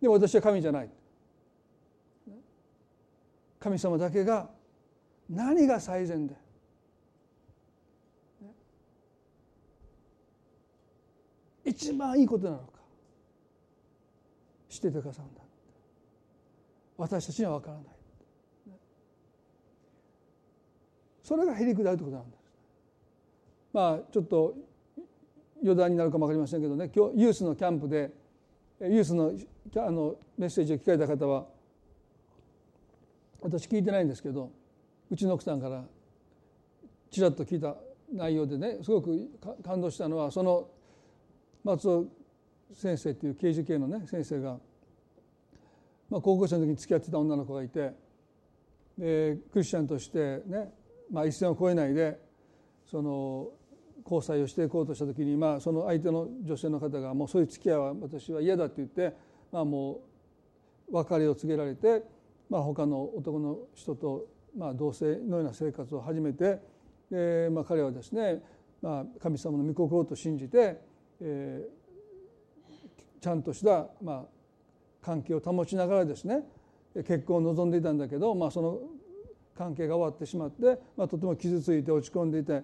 [0.00, 0.90] でも私は神じゃない。
[3.60, 4.50] 神様だけが
[5.28, 6.34] 何が最善で。
[11.64, 12.78] 一番いいことなのか。
[14.68, 15.40] 知っててくださるんだ
[16.96, 17.97] 私たちには分からない。
[21.28, 22.42] それがへりくだるということなんです。
[23.70, 24.54] まあちょっと
[25.62, 28.10] 余談になるかも分かりませんけどね今日ユースのキャンプで
[28.80, 29.32] ユースの
[29.76, 31.44] あのメッセージを聞かれた方は
[33.42, 34.50] 私聞いてないんですけど
[35.10, 35.84] うちの奥さんから
[37.10, 37.76] ちらっと聞いた
[38.10, 39.28] 内容でねすごく
[39.62, 40.66] 感動したのはその
[41.62, 42.06] 松尾
[42.72, 44.56] 先生っていう刑事系のね先生が、
[46.08, 47.92] まあ、高校生の時に付き合ってた女の子がいて
[48.96, 50.72] でクリスチャンとしてね
[51.10, 52.18] まあ、一線を越えないで
[52.86, 53.48] その
[54.04, 59.14] 交際をしていこうとした時に、まあ、その相手の女性の方がもうそういう付き合いは私は嫌だって言って、
[59.52, 60.00] まあ、も
[60.90, 62.02] う別れを告げられて、
[62.48, 66.60] まあ、他の男の人と、まあ、同性のような生活を始めて
[67.10, 68.42] で、まあ、彼はですね、
[68.80, 70.80] まあ、神様の御心と信じて、
[71.20, 74.24] えー、ちゃんとした、まあ、
[75.02, 76.44] 関係を保ちながらですね
[76.94, 78.78] 結婚を望んでいたんだけど、まあ、その
[79.58, 82.62] 関係が終わってしまって、まあ、とても傷ついて落ち込んでいて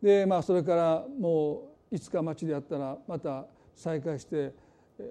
[0.00, 4.54] で、まあ、それからもういつか町でやったらまた再会して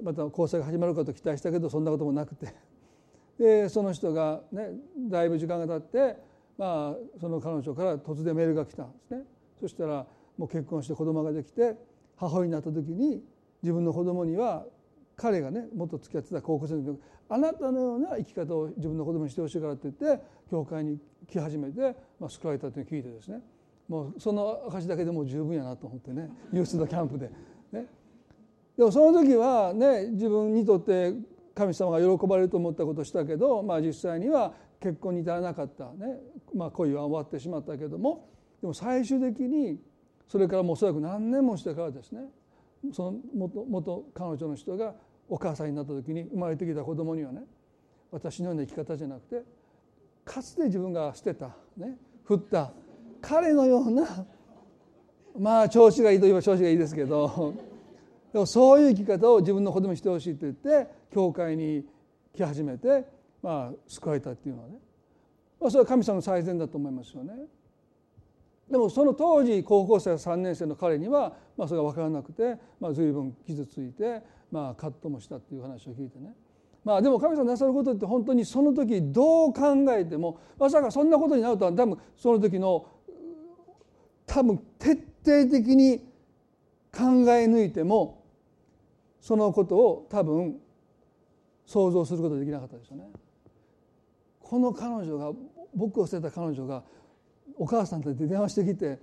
[0.02, 2.54] また交際が始まるかと期待したけどそんなこともなくて
[3.38, 4.72] でその人がね
[5.10, 6.18] だいぶ時間が経って、
[6.58, 9.24] まあ、その彼女から突然メールが来たんですね。
[9.60, 11.76] そしたらもう結婚して子供ができて
[12.16, 13.24] 母親になった時に
[13.62, 14.66] 自分の子供には
[15.16, 23.42] 彼がねもっと付き合ってた高校生の時あなたのような生き方を自分の子供にしてほしいからって言って教会に来始めて、まあ、救われたというのを聞いてですね。
[23.88, 26.30] もうその証だけでも十分やなと思ってね。
[26.52, 27.30] ユースのキャンプで。
[27.72, 27.86] ね、
[28.78, 31.13] でもその時はね自分にとって
[31.56, 36.20] 神様が喜ばれると思ったことをしたけど、まあ、実際には結婚に至らなかったね、
[36.54, 38.30] まあ、恋は終わってしまったけども。
[38.62, 39.80] でも最終的に
[40.28, 42.22] それからもおそらく何年もしてからですね。
[42.94, 44.94] その元元彼女の人が
[45.30, 47.42] お母さんになった時に生まれてきた子供にはね
[48.12, 49.44] 私のような生き方じゃなくて
[50.24, 52.72] かつて自分が捨てた、ね、振った
[53.22, 54.26] 彼のような
[55.38, 57.54] まあ調子がいいといえば調子がいいですけど
[58.34, 61.86] でもそういう生き方を自分の子供にしてほしいと言って教会に
[62.36, 63.06] 来始めて、
[63.42, 64.76] まあ、救われたっていうのはね、
[65.60, 67.34] まあ、それは神様の最善だと思いますよね。
[68.70, 76.33] でもその当時高校生3年生の彼には、まあ、それが分からなくて、まあ、随分傷ついて、まあ、葛藤もしたっていう話を聞いてね
[76.83, 82.88] まあでも神様なさることって本当にその時どう考えてもまさかそんなことになるとは多分その時の
[84.25, 84.91] 多分徹
[85.25, 85.99] 底的に
[86.93, 88.23] 考え抜いても
[89.19, 90.57] そのことを多分
[91.65, 93.10] 想像することができなかったですよね。
[94.39, 95.33] この彼女が
[95.75, 96.83] 僕を捨てた彼女が
[97.57, 98.99] お母さんと電話してきて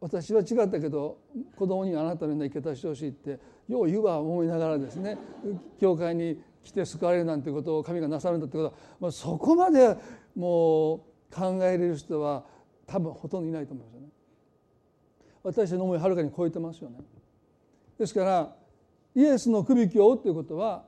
[0.00, 1.18] 私は違ったけど
[1.56, 3.40] 子供にあなたのような生き方してほしいって
[3.70, 5.16] よう言うわ思いながらですね
[5.80, 9.96] 教会に来て救われるなんてことを神がなさるんだってことは、まあ、そこまで
[10.34, 11.00] もう
[11.34, 12.44] 考えれる人は
[12.86, 14.08] 多分ほとんどいないと思いますよね。
[15.42, 16.98] 私の思いはるかに超えてますよね。
[17.98, 18.56] ですから
[19.14, 20.84] イエスの首輝を追うということは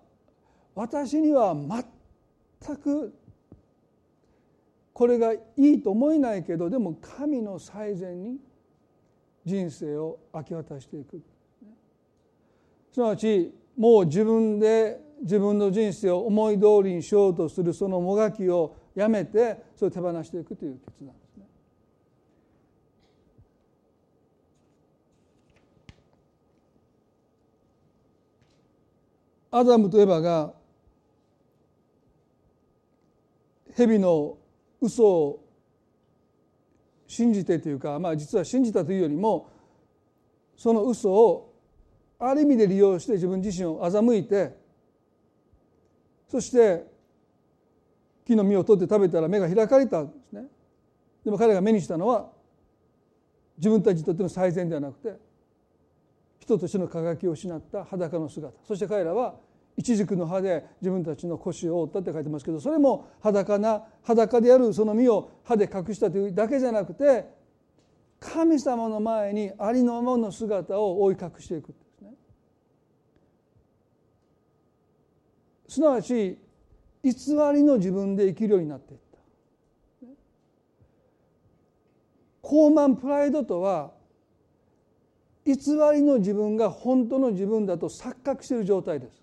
[0.75, 3.15] 私には全く
[4.93, 8.39] これがいいと思えないけどでも神の最善に
[9.45, 11.21] 人生を明け渡していく
[12.93, 21.47] すなわちもう自分で自分の人生を思い通りにしようとするそのもがきをやめてそれを手放していくという決断ですね。
[29.53, 30.53] アダムとエバが
[33.75, 34.37] 蛇の
[34.83, 35.45] 嘘を
[37.07, 39.49] 信じてというか、まあ、実は信じたというよりも
[40.57, 41.52] その嘘を
[42.25, 44.57] ある意味で利用して自分自身を欺いて
[46.29, 46.87] そして
[48.25, 50.45] 木の実を取って食べたら目が開かれたんですね。
[51.25, 52.31] でも彼が目にしたのは
[53.59, 55.17] 自分たちにとっての最善ではなくて
[56.39, 58.53] 人としての輝きを失った裸の姿。
[58.67, 59.35] そして彼らは
[59.77, 67.27] 一軸の刃で自分たちの腰を折ったって書いてますけどそれも裸な裸であるその身を歯で隠したというだけじゃなくて
[68.21, 71.83] 神様の前にありのままの姿を覆い隠していくんで
[75.73, 75.81] す。
[75.81, 76.39] なわち
[77.03, 77.13] 偽
[77.53, 79.19] りの自分で生きるようになっていった。
[82.43, 83.93] 高慢プライドとは
[85.45, 85.55] 偽
[85.95, 89.23] りの自分が本当の自分だと錯覚している状態です。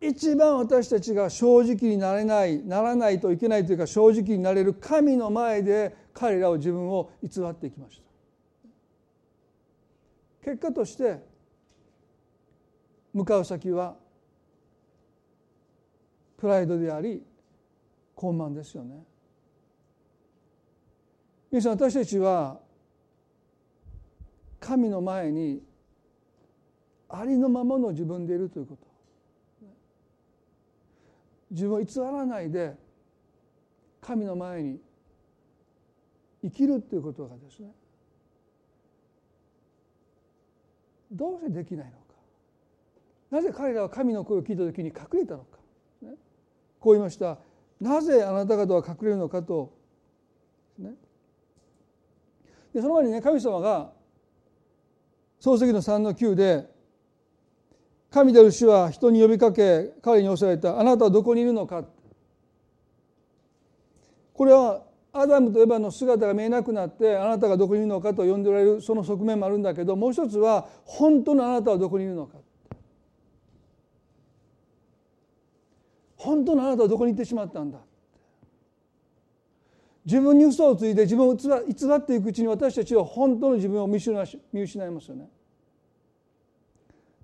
[0.00, 8.02] 一番私たちが正直になれないならないといけないというか正直になれる神の前で彼らを自分を偽っていきまし
[10.44, 11.20] た結果として
[13.14, 13.96] 向かう先は
[16.36, 17.22] プライドであり
[18.16, 19.02] 傲慢ですよね。
[21.50, 22.58] 皆さん私たちは
[24.58, 25.62] 神の前に
[27.08, 28.94] ありのままの自分でいるということ。
[31.50, 32.74] 自分を偽らないで
[34.00, 34.80] 神の前に
[36.42, 37.70] 生きるということがですね
[41.12, 42.03] どうしてできないのか。
[43.34, 45.58] なぜ彼らは神の声を聞いた時に隠れたのか、
[46.02, 46.10] ね、
[46.78, 47.36] こう言いました。
[47.80, 49.72] なぜあなた方は隠れるのかと、
[50.78, 50.92] ね、
[52.72, 53.90] でその前にね神様が
[55.40, 56.70] 漱石の3の9で
[58.12, 60.78] 神である主は人に呼びかけ彼におっしゃられた。
[60.78, 61.84] あなたはどこにいるのか。
[64.32, 72.43] これはアダムとエバの姿が見えなくなってあなたがどこにいるのかと呼んでおられるその側面もあるんだけどもう一つは本当のあなたはどこにいるのか。
[76.24, 77.78] 本当のあなたはどこに行ってしまったんだ？
[80.06, 81.48] 自分に嘘をついて自分を偽
[81.94, 85.28] っていくうちに私たちは本当の自分を見失いますよね。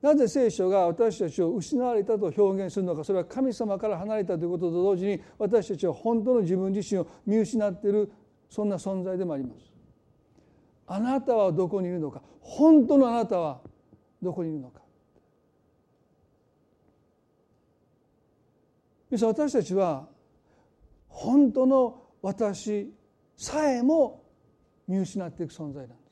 [0.03, 8.11] なぜ聖書が私たちを失われたと表現するのかそれは神様から離れたということと同時に私たちは本当の自分自身を見失っている
[8.49, 9.71] そんな存在でもあります。
[10.87, 12.23] あなたはどこにいるのか？
[12.41, 13.61] 本当のあなたは
[14.23, 14.80] どこにいるのか？
[19.11, 20.09] 私たちは
[21.09, 22.93] 本当の私
[23.37, 24.23] さえも
[24.87, 26.11] 見失っていく存在なんです。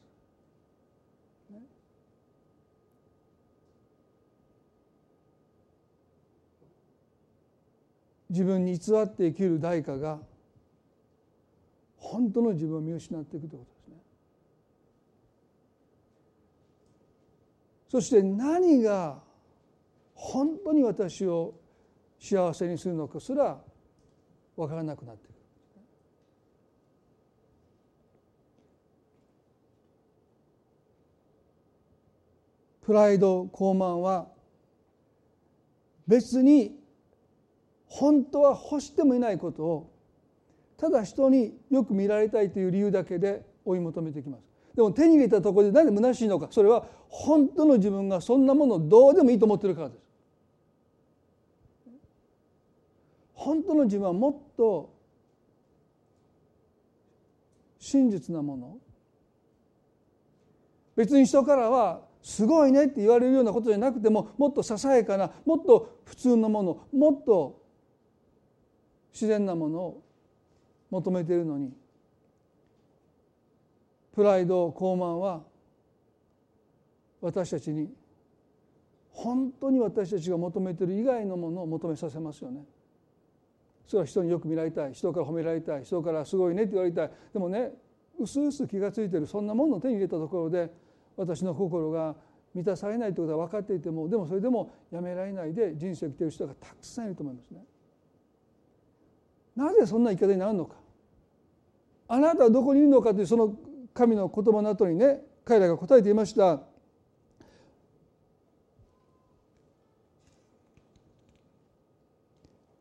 [8.31, 10.19] 自分に偽って生きる代価が
[11.97, 13.95] 本当の自分を見失っていくということですね。
[17.91, 19.23] そして何が
[20.15, 21.55] 本当に私を
[22.19, 23.59] 幸せにするのかすら
[24.57, 25.39] 分からなくなっていく。
[32.83, 34.29] プライド傲慢は
[36.07, 36.75] 別に
[37.87, 39.93] 本当は欲してもいないことを
[40.79, 44.43] ただ人によく見られたいという理由だけで追い求めてきます
[44.75, 50.08] でも手に入れたところで何で虚しいのかそれは本当の自分がそんなものをどうでもいいと思ってるからです
[53.49, 54.95] 本当の自分はもっと
[57.79, 58.77] 真実なもの
[60.95, 67.63] 別に人からはすごいねって言われるようなことじゃなくてももっとささやかなもっと普通のものもっと
[69.15, 70.03] 自然なものを
[70.91, 71.73] 求めているのに
[74.15, 75.41] プライド傲慢は
[77.23, 77.91] 私たちに
[79.11, 82.61] 本当に私たちが求めている以外のものを求めさせますよね。
[83.89, 87.73] それは人によく見られたい人から褒められたい人からすごいねって言われたいでもね
[88.21, 90.71] うすうす気が付いてるそんなものを手に入れたところで
[91.17, 92.15] 私の心が
[92.55, 97.65] 満たされないということは分かっていてもでもそれでもやめられないで人生を生きている人がたくさんいると思いますね。
[99.57, 100.77] なぜそんな生き方になるのか
[102.09, 103.57] あなたはどこにいるのかというその
[103.95, 106.61] 神の言葉の後にね彼らが答えていました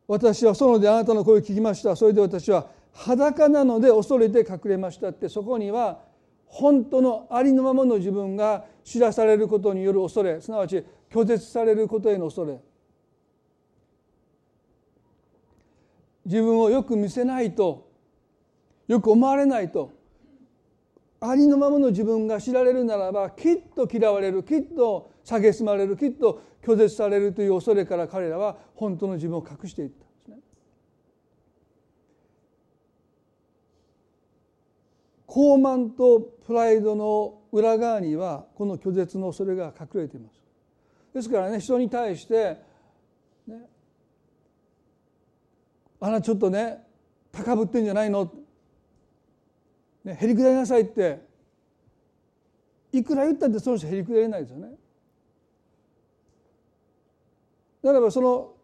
[0.08, 1.94] 私は園であなたの声を聞きました。
[1.94, 5.28] それで私は裸なので恐れて隠れましたって。
[5.28, 6.00] そこには
[6.46, 10.40] 本当のありのままの自分が知らされることによる恐れ。
[10.40, 12.58] すなわち拒絶されることへの恐れ。
[16.24, 17.86] 自分をよく見せないと。
[18.86, 19.90] よく思われないと。
[21.20, 24.42] ありのままの自分が知られるならばきっと嫌われる。
[24.42, 30.36] きっと蔑まれるきっと拒絶されるという恐れから彼らは本当の自分を隠していったんですね。
[35.26, 40.40] 傲慢とプライドの裏側にはこの拒絶の恐れが隠れています。
[41.14, 42.58] ですからね人に対して、
[43.46, 43.68] ね、
[46.00, 46.84] あらちょっとね
[47.32, 48.32] 高ぶってんじゃないの、
[50.04, 51.20] ね、へりくだりなさいって
[52.92, 54.74] いくら言ったってその人へりくだれないですよね。
[57.82, 58.54] ならばその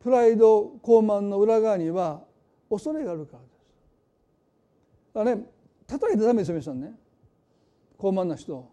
[0.00, 2.22] プライド傲慢の裏側には
[2.70, 3.58] 恐れがあるからです。
[5.14, 5.36] あれ
[5.86, 6.92] 叩いてダメですよ皆さんね
[7.98, 8.70] 傲慢な人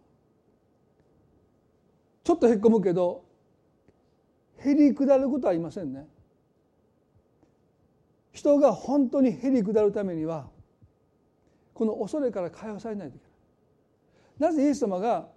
[2.24, 3.24] ちょっとへっこむけど
[4.58, 6.08] へりくだることはありませんね。
[8.32, 10.50] 人が本当にへりくだるためには
[11.74, 13.26] この恐れから解放されないといけ
[14.46, 14.52] ない。
[14.52, 15.28] なぜイエス様が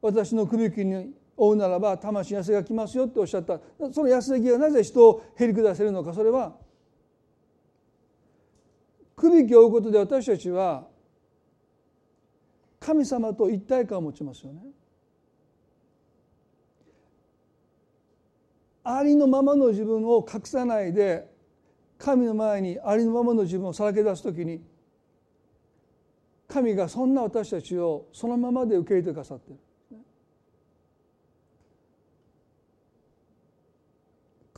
[0.00, 3.60] 私の首切りに追うならば魂痩せが来ますよっておっしゃった
[3.92, 6.54] その安らぎがなぜ人をへり下せるのかそれは
[9.16, 10.86] 首輝を追うことで私たちは
[12.80, 14.60] 神様と一体感を持ちますよね。
[18.82, 21.26] ありのままの自分を隠さないで
[21.96, 24.62] 神の前にありのままの自分をさらけ出す時に
[26.46, 29.60] 神がそんな私たちをそのままで受け入れてくださっている。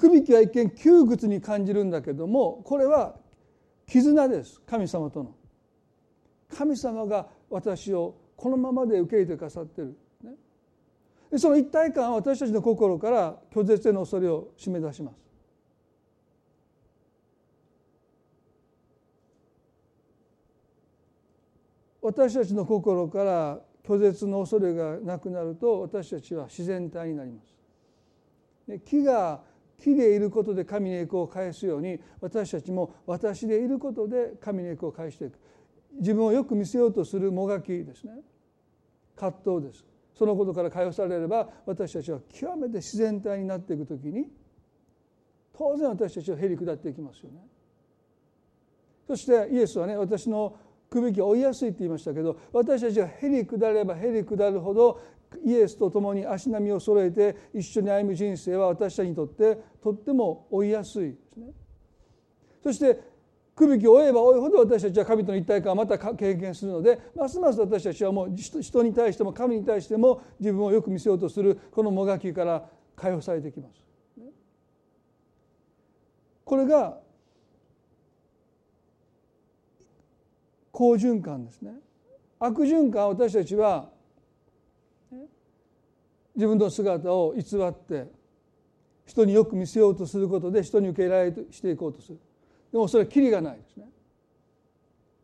[0.08, 3.16] くびきは一見窮屈に感じるんだけどもこれは
[3.86, 4.60] 絆です。
[4.66, 5.34] 神様との。
[6.56, 10.32] 神様が私をこのままで受け入れてくださってる、ね、
[11.30, 15.16] でその一体感は私たちの心から拒絶への恐れを締め出します。
[22.02, 28.78] 私たちの心から拒絶の恐れがなくなると私たちは自然体になります。
[28.84, 29.42] 木が
[29.78, 35.38] 木でいることで神の栄光を返すように私たちも私でいることで神の栄光を返していく。
[35.98, 38.12] 自分をよく見せようとするもがきですね。
[39.14, 39.84] 葛藤です。
[40.14, 44.26] そのことから解放されれば私たちは極めて自然体になっていく時に
[45.52, 47.40] 当然私たちはへり下っていきますよね。
[49.06, 50.56] そしてイエスはね私の
[50.88, 55.00] 首きを追いやすいって言いましたけど私たちがへり下ればへり下るほど
[55.44, 61.46] イエスと共に足並みを揃えて一緒に歩む人生は私たちにとってとっても追いやすいですね。
[62.62, 63.00] そして
[63.54, 73.86] 首きを追えば追うほど私たちは神との一体感をまた経験するのでますます私たちはもう人に対しても神に対しても自分をよく見せようとするこのもがきから解放されてきます。
[76.44, 76.98] これが
[80.70, 81.72] 好循環ですね。
[82.38, 83.88] 悪循環私たちは
[86.36, 88.06] 自分の姿を偽って
[89.06, 92.18] 人によく見せようとすることで人に受け入れられしていこうとする。
[92.72, 93.86] でもそれはキリがないですね。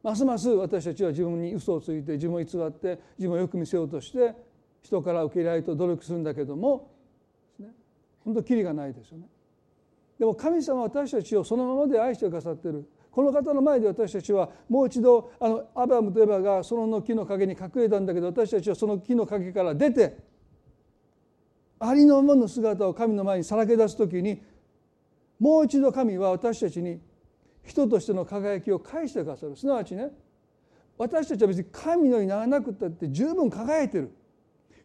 [0.03, 4.35] ますます私たちは自分に嘘をついて自分を偽って自分をよく見せようとして
[4.83, 6.91] 人から受け入れられと努力するんだけども
[8.25, 9.27] 本当キリがないですよね。
[10.19, 12.89] でも神様は私たちをそのままで愛してくださっている。
[13.11, 20.17] この方の前で私たちはもう一度あのアブラムとエバがその木の陰に隠れたんだけど私たちはその木の陰から出て
[21.85, 24.41] ありのままの姿を神の前にさらけ出す時に
[25.41, 27.01] もう一度神は私たちに
[27.65, 30.11] 人としての輝きを返してくださるすなわちね
[30.97, 34.13] 私たちは別に神のようにならなくったって十分輝いてる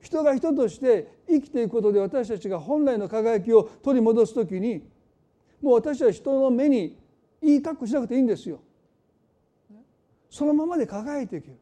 [0.02, 4.82] 人が人として生きていくことで私たちが本来の輝きを取り戻す時に
[5.62, 6.98] もう私は人の目に
[7.42, 8.60] いい格好しなくていいんですよ。
[10.30, 11.58] そのままで輝いていける。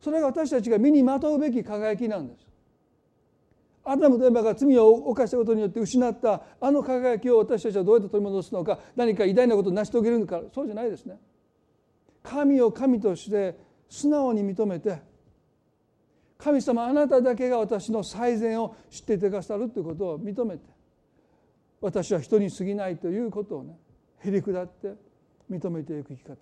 [0.00, 2.47] それが私たちが身にまとうべき輝きなんです。
[3.90, 11.18] アダムとエバが罪を犯したことによって失ったあの輝きを私たちはどうやって取り戻すのか何か偉大なことを成し遂げるのかそうじゃないですね。
[12.22, 13.58] 神を神として
[13.88, 15.00] 素直に認めて
[16.36, 20.62] 神様あなただけが私の最善を知っていてくださるということを認めて
[21.80, 23.78] 私は人に過ぎないということをね
[24.18, 24.94] へり下って
[25.50, 26.36] 認めていく生き方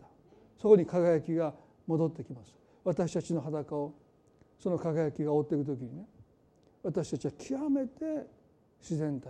[0.61, 1.55] そこに輝きが
[1.87, 3.95] 戻ってきます私たちの裸を
[4.59, 6.07] その輝きが覆っていく時にね
[6.87, 8.27] 私たちは極めて
[8.81, 9.29] 自然体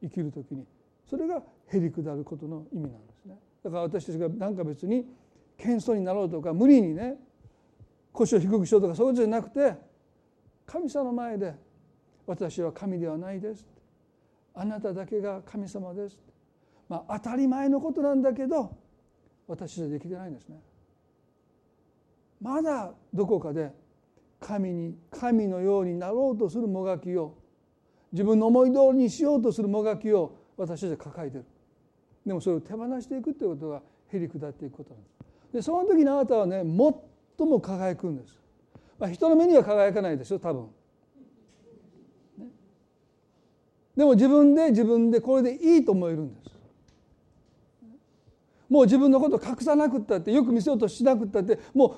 [0.00, 0.64] に生きる時に
[1.04, 3.36] それがへり下ることの意味なんですね。
[3.64, 5.04] だから私たちが何か別に
[5.58, 7.16] 謙遜になろうとか無理にね
[8.12, 9.74] 腰を低くしようとかそういうことじゃなくて
[10.66, 11.52] 神様の前で
[12.26, 13.66] 私は神ではないです。
[14.54, 16.16] あなただけが神様です。
[16.88, 18.70] まあ当たり前のことなんだけど
[19.48, 20.60] 私じゃできてないんですね。
[22.40, 23.72] まだどこかで
[24.40, 27.36] 神に神のようになろうとするもがきを
[28.12, 31.44] 自分の思い通りにしようとするもがきを私たちは抱えてる。
[32.26, 33.82] でもそれを手放していくということが
[34.12, 35.52] へり下っていくことなんです。
[35.52, 36.62] でその時にあなたはね
[37.38, 38.38] 最も輝くんです、
[38.98, 40.68] まあ、人の目には輝かないでしょ多分、
[42.38, 42.46] ね、
[43.96, 46.50] でも自分で自分でこれでいいと思えるんです。
[48.68, 51.96] もう自分のこと隠さなくったってよく見せようとしなくったっても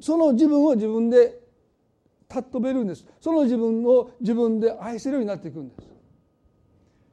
[0.00, 1.43] うその自分を自分で
[2.42, 3.06] 尊べるんです。
[3.20, 5.88] その自分を自分で愛せるようになっていくんです。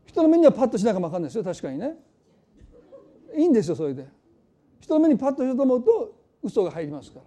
[0.05, 1.43] 人の目にはパッとしなかも分かんないですよ。
[1.43, 1.95] 確かにね。
[3.36, 4.07] いいんですよそれで。
[4.80, 7.26] 人の目にパッとしようと思うと嘘が入りますから。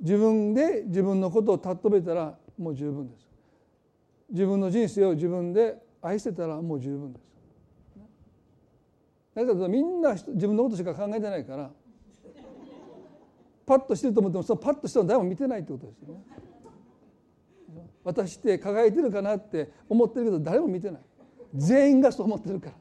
[0.00, 3.26] 自分で自分のことを尊べたらもう十分です。
[4.30, 7.24] 自分の人生を自分で愛せたらもう十分です。
[9.34, 11.70] だけどみんな自分のことしか考えてないから
[13.66, 16.24] パッとしてると思ってもそのパッとしても誰も見てないってことですよね。
[18.04, 21.00] 私って輝いてるかなって思ってるけど誰も見てない。
[21.54, 22.72] 全員がそう思ってるから。
[22.72, 22.78] だ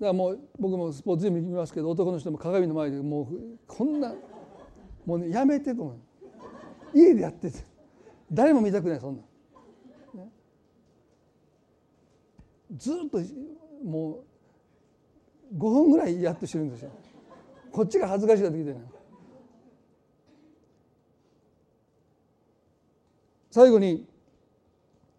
[0.00, 3.26] からもう僕もスポーツジム見ますけど男の人も鏡の前でもう
[3.66, 4.14] こんな
[5.06, 7.58] もうねやめてと思う家でやってて。
[8.30, 9.22] 誰も見たくないそんな。
[12.76, 13.20] ずっと
[13.84, 14.24] も
[15.52, 16.90] う5分ぐらいやっとしてるんですよ。
[17.76, 18.80] こっちが恥ずかしいなってきてね
[23.50, 24.06] 最後に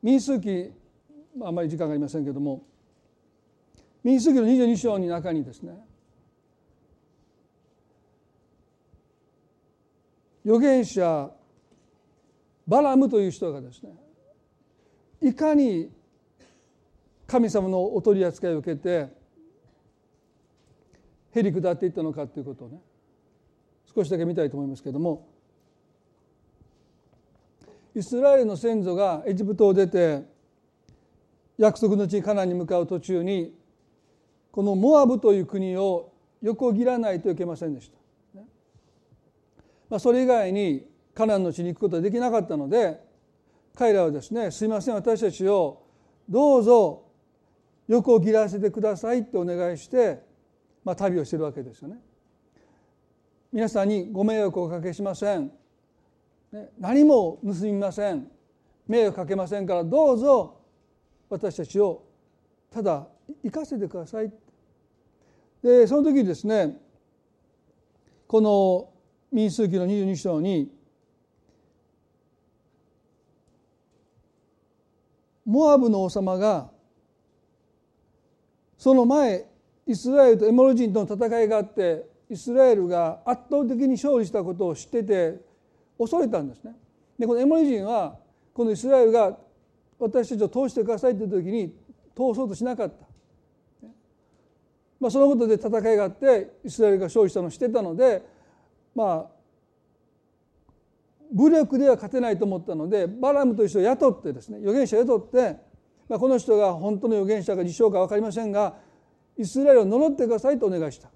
[0.01, 0.71] 民数記
[1.43, 2.63] あんまり時間がありませんけども
[4.03, 5.77] 民数記の22章の中にですね
[10.43, 11.29] 預言者
[12.67, 13.91] バラムという人がですね
[15.21, 15.91] いかに
[17.27, 19.15] 神様のお取り扱いを受けて
[21.37, 22.79] へり下っていったのかということをね
[23.95, 25.27] 少しだけ見たいと思いますけれども
[27.95, 30.23] イスラエルの先祖がエジプトを出て
[31.57, 33.55] 約束の地カナンに向かう途中に
[34.51, 36.11] このモアブという国を
[36.41, 37.97] 横切らないといけませんでした。
[39.89, 40.85] まあ、それ以外に
[41.15, 42.99] カナンの地に行くことはできなかったので
[43.75, 45.83] 彼らはですねすいません私たちを
[46.29, 47.05] どうぞ
[47.87, 50.21] 横を切らせてくださいってお願いして、
[50.87, 51.97] まあ、旅をしてるわけですよね。
[53.51, 55.51] 皆さんにご迷惑をおかけしません、
[56.79, 58.31] 何も盗みません。
[58.87, 60.61] 迷惑かけませんからどうぞ。
[61.29, 62.05] 私たちを
[62.71, 63.05] ただ
[63.43, 64.31] 生かせてください。
[65.61, 66.77] でその時にですね
[68.25, 68.89] この
[69.29, 70.71] 民数記の22章に
[75.45, 76.71] モアブの王様が
[78.77, 79.56] その前
[79.87, 85.39] イスラエルとエモロ人との戦いがあってイスラエルが圧倒的に勝利したことを知ってて
[85.97, 86.75] 恐れたんですね。
[87.17, 88.17] でこのエモリ人は
[88.53, 89.37] このイスラエルが
[89.97, 91.69] 私たちを通してくださいという時に
[92.13, 93.07] 通そうとしなかった。
[94.99, 98.23] まあ、そのことで戦いがあってイスラエルが勝利したのを知ってたので
[98.95, 99.37] まあ
[101.31, 105.67] 武力では勝てないと思ったのでバラムという人を雇ってですね預言者を雇って
[106.09, 108.75] まあ、この人が本当の預言者か自称か分かりませんが
[109.37, 111.09] イスラエルを呪ってくださいとお願いした、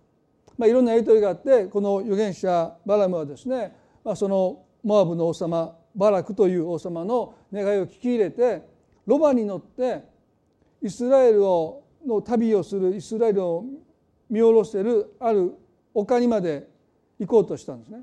[0.57, 8.61] まあ、いろんなやり取りがあってこの預言者バラムはですね、まあ、そのモアブの王様バラクという王様の願いを聞き入れて
[9.05, 10.03] ロバに乗って
[10.82, 13.65] イスラエルをの旅をするイスラエルを
[14.30, 15.53] 見下ろしてるある
[15.93, 16.67] 丘にまで
[17.19, 17.99] 行こうとしたんですね。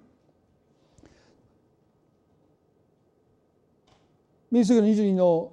[4.50, 5.52] 民主主義の22の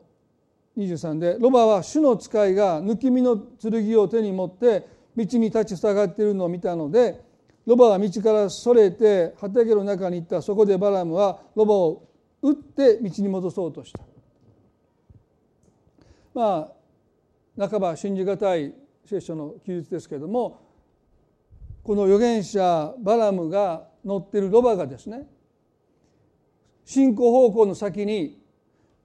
[0.78, 7.22] 23でロバは主の使いが抜き身の剣を手に持って道に立ち塞がっているのを見たので
[7.66, 10.42] ロバは道からそれて畑の中に行った。
[10.42, 12.08] そこでバラムはロバを
[12.42, 14.00] 撃って道に戻そうとした。
[16.34, 16.70] ま
[17.58, 18.74] あ半ば信じがたい
[19.06, 20.60] 聖書の記述ですけれども
[21.82, 25.28] この預言者バラムが乗っているロバがですね
[26.84, 28.45] 進行方向の先に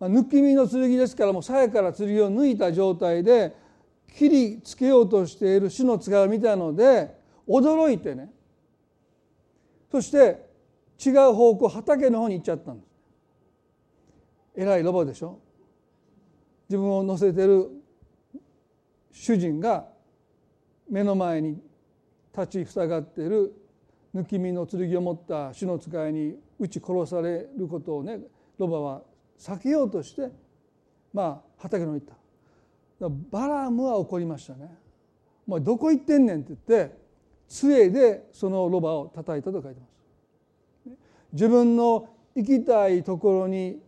[0.08, 3.54] 抜き身の剣ですからもう鞘から剣を抜いた状態で
[4.16, 7.14] 切りつけようとしている主の使いを見たので
[7.46, 8.30] 驚いてね。
[9.90, 10.48] そして
[11.04, 12.90] 違う方向畑の方に行っちゃったんです。
[14.56, 15.38] 偉いロボでしょ。
[16.68, 17.68] 自分を乗せてる
[19.10, 19.86] 主人が
[20.88, 21.60] 目の前に
[22.36, 23.52] 立ち塞がっている
[24.14, 28.20] 抜き身の剣を持った主の使いに撃ち殺されることをね
[28.58, 29.02] ロバは
[29.40, 30.30] 避けようとして
[31.12, 32.14] まあ畑の行った。
[33.30, 34.76] バラムは怒りましたね
[35.48, 36.60] 「お前どこ行ってんねん」って言っ
[36.90, 36.94] て
[37.48, 39.90] 杖でそのロバを叩いたと書いてます。
[41.32, 43.80] 自分の行きたいところに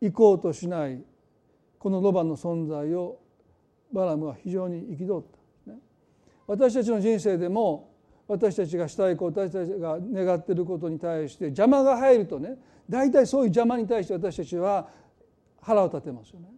[0.00, 1.02] 行こうとしない
[1.78, 3.18] このロバの存在を
[3.92, 5.24] バラムは非常に憤っ
[5.64, 5.78] た、ね、
[6.46, 7.90] 私たちの人生でも
[8.28, 12.58] 私たちがしたいこと私たちが願っていることに対して邪魔が入るとね
[12.88, 14.88] 大体そういう邪魔に対して私たちは
[15.60, 16.48] 腹を立てますよね。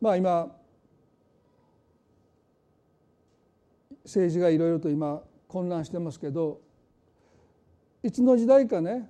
[0.00, 0.54] まあ今
[4.04, 6.60] 政治がいろいろと今混乱してますけど
[8.02, 9.08] いつの時代かね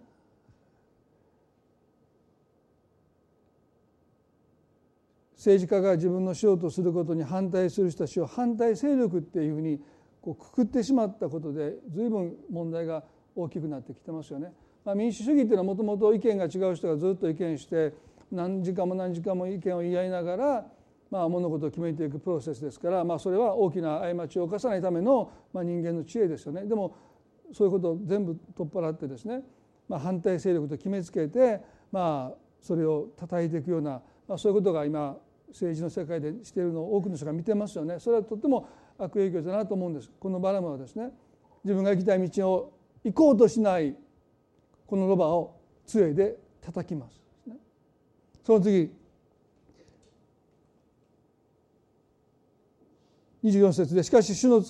[5.44, 9.80] 政治家が自分のしようとすることに反対する人たちを反対勢力っていうふうに
[10.22, 14.52] こうくくってしまったことで随分問題が大きくなってきてますよね。
[14.84, 17.94] まあ、民主主義っていうのはもともと意見が違う人がずっと意見して
[18.30, 20.66] 何時間も何時間も意見を言い合いながら
[21.14, 26.64] まあ、物事を決めていくプロセスですから、まあ、それは大きな過ちを犯さないための、まあ、人間の知恵ですよね。
[26.64, 26.96] でも
[27.52, 29.42] そういうことを全部取っ払ってですね、
[29.88, 31.60] まあ、反対勢力と決めつけて、
[31.92, 35.16] まあ、それを叩いていくような、まあ、そういうことが今
[35.50, 38.00] 政治の世界でしているのを多くの人が見てますよね。
[38.00, 38.68] それはとっても
[38.98, 40.10] 悪影響だなと思うんです。
[40.18, 41.12] このバラムはですね
[41.62, 42.72] 自分が行きたい道を
[43.04, 43.94] 行こうとしない
[44.86, 47.20] このロバを杖で叩きます。
[48.44, 48.90] その次
[53.44, 54.64] 24節でしかし主の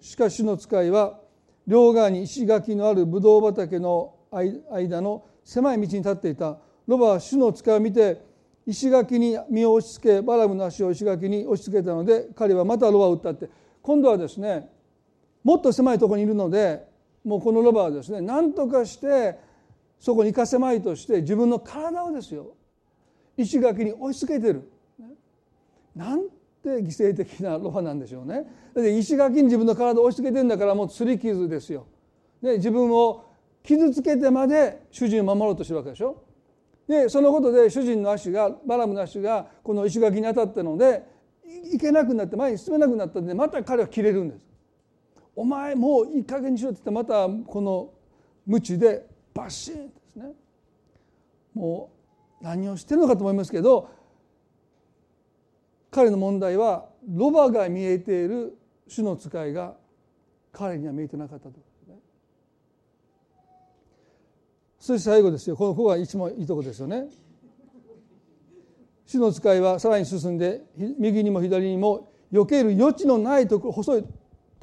[0.00, 1.18] しかし主の使いは
[1.66, 6.58] 両側に石垣のあるブドウ畑の間の狭い道に立っていた。
[6.86, 8.20] ロバは主の使いを見て
[8.66, 13.48] 石垣に身を押し付けバラムの足を石垣に押し付けたので彼はまたロバを撃ったって。
[13.80, 14.68] 今度はですね
[15.42, 16.86] もっと狭いところにいるので
[17.24, 19.38] もうこのロバはですね何とかして
[19.98, 22.54] そこに行かせまいとして自分の体をですよ
[23.36, 24.70] 石垣に押し付けてる。
[25.96, 26.28] なん
[26.62, 28.44] て犠牲的なロバなんでしょうね。
[28.74, 31.86] で石垣に自分の体を押し付けてるんだからもう擦り傷ですよ。
[32.42, 33.24] で自分を
[33.62, 36.22] 傷つけてまで主人を守ろうとしてるわけでしょ。
[36.86, 41.02] でそのことで主人の足がバラムの足がこの石垣に当たったので
[41.72, 44.46] 行けなくなって前に進めなくなったんでまた彼は切れるんです。
[45.36, 47.90] お前もういい加減にしろって言ってまたこの
[48.46, 50.32] 鞭でバシンですね。
[51.54, 51.90] も
[52.40, 53.88] う何をしてるのかと思いますけど
[55.90, 58.58] 彼の問題はロバが見えている
[58.88, 59.74] 主の使いが
[60.52, 61.54] 彼には見えてなかったと
[64.84, 67.06] そして最後ですよこのここが一番いいとこですよね。
[69.06, 70.60] 主の使いはさらに進んで
[70.98, 74.04] 右にも左にも避ける余地のないところ細い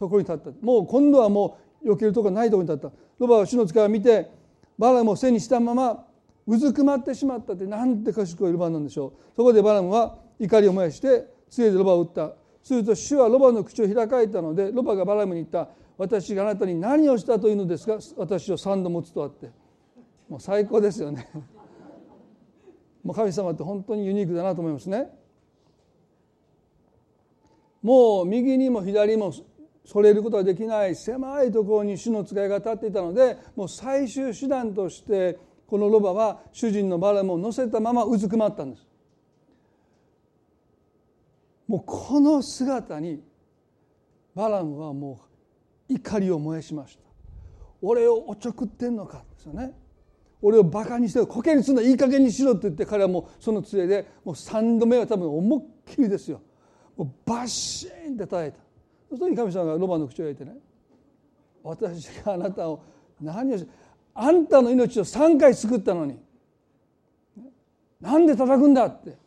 [0.01, 0.65] ところに立った。
[0.65, 2.95] もう今度はもう避けるところないところに立った。
[3.19, 4.31] ロバは主の使いを見て
[4.79, 6.05] バラムを背にしたまま
[6.47, 9.35] うずくまってしまったってなんて賢いロバなんでしょう。
[9.35, 12.33] そこでバラムは怒りを燃やして杖でロバを撃った。
[12.63, 15.69] すると主はロバの口を開かれたのでロバがバラムに言った。
[15.97, 17.99] 私があなたに何をしたというのですか？
[18.17, 19.51] 私を三度持つとあって。
[20.27, 21.29] もう最高ですよね。
[23.03, 25.11] もう神様って本当にユニークだなと思いますね。
[27.83, 29.31] もう右にも左も
[29.85, 38.85] それることができない狭いところに主の使いが立っていたのでもう最終手段としてこのロバは主人のバラムを乗せたままうずくまったんです。
[41.67, 43.23] もうこの姿に
[44.35, 45.21] バラムはも
[45.89, 47.03] う怒りを燃やしました。
[47.81, 49.73] 俺をおちょくってんのかですよね。
[50.41, 56.41] 俺をバカにしてコケにすんのいい加減にしろって言って彼はもうその杖でもう3度目は多分思いっきりですよ。
[56.97, 58.57] もうバシーンって叩いた。
[59.11, 60.55] その時に神様がロバの口を開いてね。
[61.63, 62.81] 私があなたを
[63.19, 63.67] 何をし
[64.13, 66.17] あんたの命を3回救ったのに。
[67.99, 69.17] なんで叩くんだって。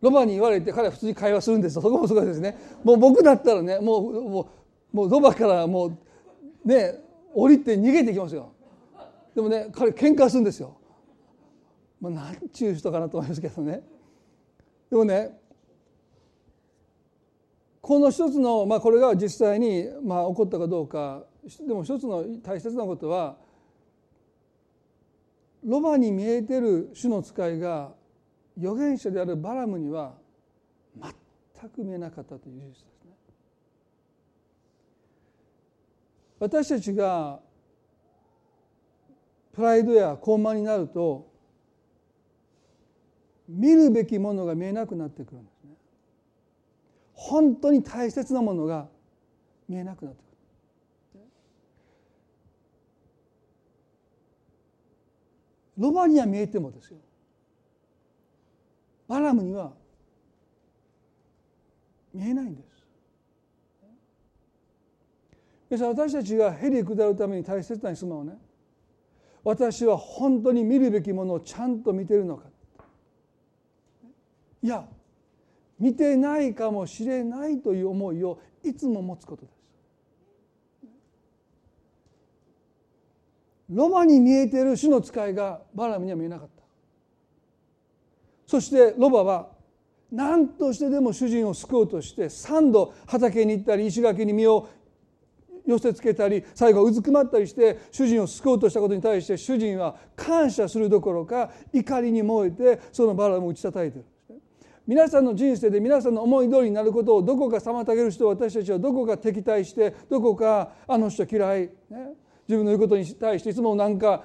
[0.00, 1.82] ロバに言われて彼は普通に会話するんですよ。
[1.82, 2.56] そこもすごいですね。
[2.84, 4.50] もう僕だったらねもうも
[4.92, 5.98] うもうロバからもう
[6.64, 6.94] ね
[7.34, 8.52] 降りて逃げていきますよ。
[9.34, 10.76] でもね彼喧嘩するんですよ。
[12.00, 13.82] まあなんちゅう人かなと思いますけどね。
[14.88, 15.39] でもね
[17.90, 21.24] この一つの、まあ、これが実際に、まあ、起こったかどうか
[21.66, 23.36] でも一つの大切なことは
[25.64, 27.90] ロバに見えてる主の使いが
[28.56, 30.14] 預言者であるバラムには
[31.02, 33.10] 全く見えなかったという事実ですね。
[36.38, 37.40] 私たちが
[39.52, 41.28] プライドや高慢になると
[43.48, 45.49] 見るべきものが見えなくなってくるんです。
[47.20, 48.88] 本当に大切なものが
[49.68, 50.22] 見えなくなって
[51.12, 51.20] くる。
[55.76, 56.98] ロバには見えてもですよ。
[59.06, 59.72] バラムには
[62.14, 62.68] 見えないんです。
[65.68, 68.38] 皆さん私たちがへり下るために大切な質問をね。
[69.44, 72.44] 私は本当に見るべきものをちゃんと見てるのか。
[74.62, 74.88] いや
[75.80, 79.54] 見てないかもしれないという思いをいつも持つことです。
[83.70, 86.62] ロバに見えている主の使いがバラムには見えなかった。
[88.46, 89.48] そしてロバは
[90.12, 94.68] 何としてでも主人を救おうとして3度畑に行ったり石垣に身を
[95.64, 104.04] 寄せつけたり最後うずくまったりして主人を救おうとしたことに対して主人は感謝するどころか怒りに燃えてそのバラムを打ち叩いてる。
[104.86, 111.70] 皆さんの人生で皆さんの思い通りになることをどこか妨げる人を私たちはどこか敵対してどこかあの人嫌い、ね、
[112.48, 114.24] 自分の言うことに対していつも何か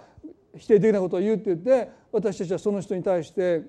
[0.57, 3.63] 否定的なことを言うって言って私たちはその人に対して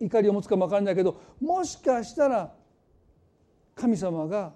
[0.00, 2.52] 怒りを持つかも分からないけどもしかしたら
[3.74, 4.52] 神様が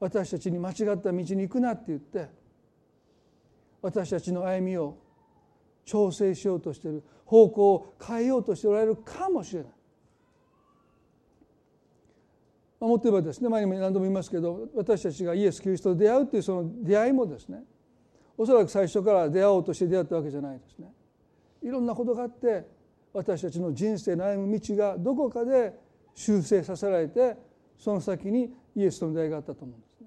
[0.00, 2.28] 私たちに間違った道に行くなって言って
[3.80, 4.98] 私たちの歩みを
[5.84, 9.72] 調整しようとしている方向を変えようとしておられるかもしれない。
[12.80, 17.64] もっと言えばですね前にも何度も言いますけど私たちがイエス・キリストと出会うというその出会いもですね
[18.36, 20.92] おそらく最初から出会おうとして出会ったわけじゃないですね。
[21.60, 22.64] いろんなことがあって
[23.12, 25.74] 私たちの人生の歩む道がどこかで
[26.14, 27.36] 修正させられて
[27.76, 30.06] その先にイエスとの出会いがあったと思うんですね。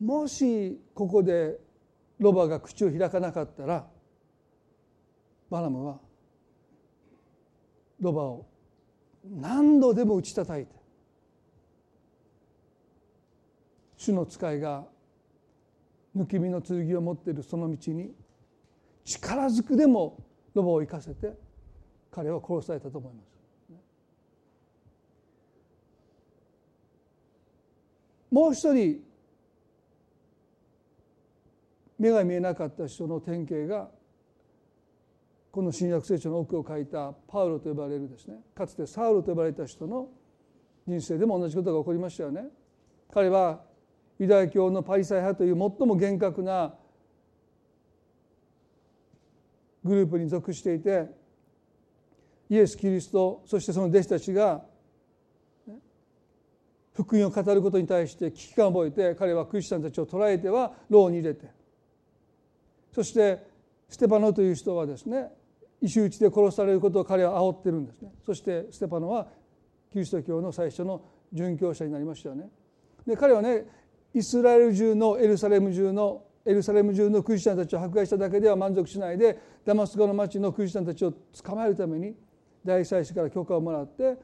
[0.00, 1.56] もしここで
[2.18, 3.86] ロバが口を開かなかったら
[5.50, 6.00] バラムは
[8.00, 8.46] ロバを
[9.24, 10.74] 何度でも打ち叩いて
[13.96, 14.84] 主の使いが
[16.14, 18.12] 抜き身の剣を持っているその道に
[19.04, 20.22] 力ずくでも
[20.52, 21.32] ロバを生かせて
[22.10, 23.34] 彼は殺されたと思います。
[28.30, 29.00] もう一人
[31.98, 33.88] 目が見えなかった人の典型が
[35.54, 40.08] この新約聖書の奥を書いたパウロと呼ばれるですねかつてサウロと呼ばれた人の
[40.84, 42.46] 人生でも同じことが起こりましたよね。
[43.12, 43.62] 彼は
[44.18, 46.74] ユダヤ教のパリサイ派という最も厳格な
[49.84, 51.06] グループに属していて
[52.50, 54.64] イエス・キリストそしてその弟子たちが
[56.94, 61.46] 福音を語ることに対して危機感を覚えて彼はクリスチャンたちを捕らえては牢に入れて
[62.92, 63.46] そして
[63.88, 65.30] ステパノという人はですね
[65.84, 68.10] 石打ちで殺されることを彼は煽ってるんですね。
[68.24, 69.28] そしてステパノは
[69.92, 72.48] キリスト教の最初の殉教者になりましたよね。
[73.06, 73.66] で彼はね
[74.14, 82.14] イスラエル中のエルサレム中のエルサレム中のクリスチャンたちを迫害しただけでは満足しないでダマスコの町のクリスチャンたちを捕まえるために
[82.64, 84.16] 大祭司から許可をもらって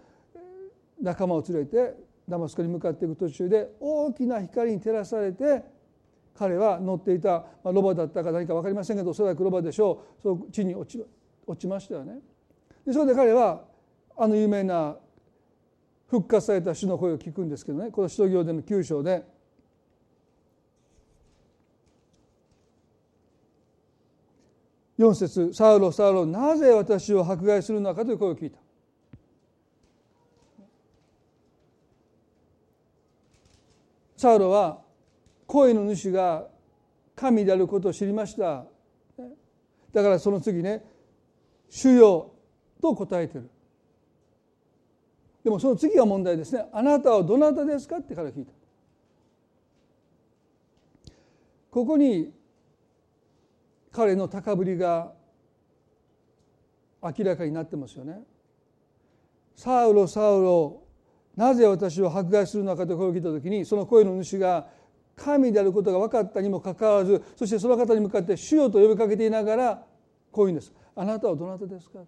[1.01, 1.95] 仲間を連れて
[2.27, 5.63] ダマスコに向かっていく途中で大きな光に照らされて
[6.39, 10.23] 彼は乗っていた、ま、ロバだったか何か分かりませんけどおそらくロバでしょう。
[10.23, 11.05] その地に落ち
[11.47, 12.21] 落ちましたよね。
[12.87, 13.65] でそれで彼は
[14.17, 14.97] あの有名な
[16.09, 17.91] 復活された主の声を聞くんですけどね。
[17.91, 19.25] この使徒行での9章で
[24.99, 28.59] 「4節サウロサウロなぜ私を迫害するのかという声を聞いた。
[34.17, 34.83] サウロは
[35.47, 36.47] 声の主が
[37.17, 38.67] 神であることを知りました。
[39.93, 40.85] だからその次ね
[41.71, 42.33] 「主よ」
[42.83, 43.49] と答えてる
[45.43, 48.53] でもその次が問題ですねあなたはどなたですかって彼は聞いた
[51.71, 52.33] ここに
[53.93, 55.13] 彼の高ぶりが
[57.03, 58.21] 明らかになってますよね。
[59.57, 60.83] サウロサウロ
[61.37, 64.69] なぜ私を迫害するのかと声を聞いた時にその声の主が
[65.17, 69.87] 神であることが分かったにもかかわらずそしてその方に向かって「主よ」と呼びかけていながら
[70.33, 70.73] こういうんです。
[70.95, 72.01] あなたはどなたですか？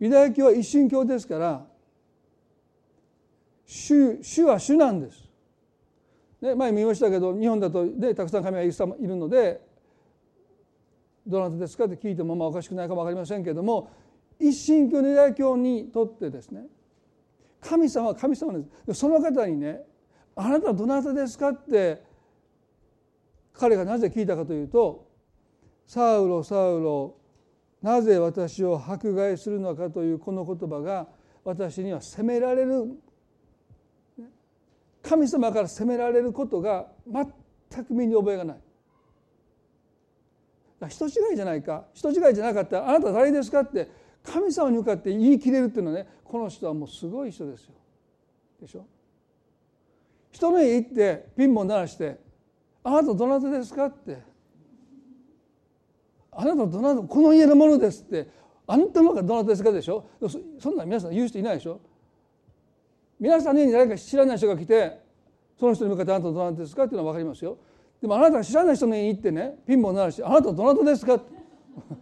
[0.00, 1.66] ユダヤ教は一神教ですから
[3.64, 5.22] 主主は主なんです。
[6.40, 9.62] ね、前も言いましたけど日本だとでたくさん神がいるので
[11.26, 13.88] どなたですかって聞いてもまあおかしくないかも分かりませんけれども
[14.38, 16.66] 一神教ユダヤ教にとってですね
[17.62, 19.82] 神様は神様ですその方にね
[20.36, 22.02] 「あなたはどなたですか?」って
[23.54, 25.03] 彼がなぜ聞いたかというと
[25.86, 27.16] 「サウロサウロ
[27.82, 31.08] なぜ私を迫害するのか」というこの言葉が
[31.44, 32.98] 私には責められる
[35.02, 38.60] 神様から責められることが全く身に覚えがない。
[40.88, 43.88] 人違いじゃないか人違いじゃなかったらあなた誰ですかって
[44.22, 47.74] 神様に向かって言い切れるっていうのはねこの人はもうすごい人ですよ。
[48.60, 48.84] でしょ？
[50.30, 52.18] 人の家行ってピンポン鳴らして
[52.84, 54.18] 「あなたどなたですか?」って
[56.36, 58.28] 「あなたどなたこの家のものです」って
[58.66, 60.04] 「あなたのがどなたですか?」でしょ？
[60.58, 61.80] そんな皆さん言う人いないでしょ？
[63.20, 65.00] 皆さんに誰か知らない人が来て
[65.58, 67.56] その人に向かって「あなたどなたですか?」っていうのは分かりますよ。
[68.00, 71.14] でもあなたが知らない人の家に行ってねピンポン鳴らして「あなたどなたですか?
[71.16, 71.24] 」って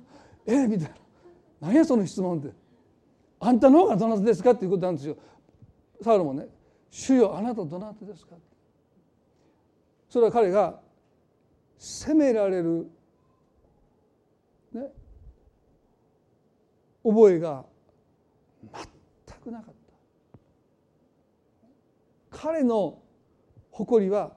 [0.47, 0.95] 「えみたいな
[1.68, 2.51] 「何やその質問」って
[3.41, 5.16] 「あんたの方がどなたですか?」っていうことなんですよ。
[6.01, 6.49] サウロもね
[6.91, 8.35] 「主よあなたどなたですか?」
[10.09, 10.80] それは彼が
[11.78, 12.87] 責められる
[14.72, 14.93] ね
[17.05, 17.64] 覚えが
[18.72, 19.74] 全くなかっ
[22.30, 22.38] た。
[22.38, 23.03] 彼の
[23.70, 24.36] 誇りは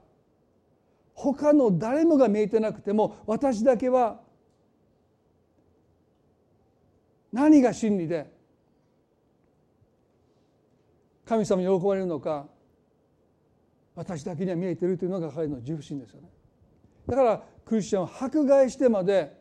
[1.14, 4.20] 他の誰もが見えてなくても私だけは
[7.32, 8.32] 何が真理で
[11.26, 12.48] 神様に喜ばれるのか
[13.96, 16.30] 私だけには見えてるというのが彼の自負心ですよね
[17.08, 19.36] だからクリスチャンを迫害してまで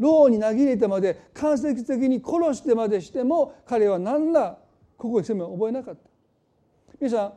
[0.00, 4.58] 牢に投げ入れてまで間接的に殺してまでしても彼は何ら
[4.96, 6.00] 心に責めを覚えなかった。
[6.98, 7.32] 皆さん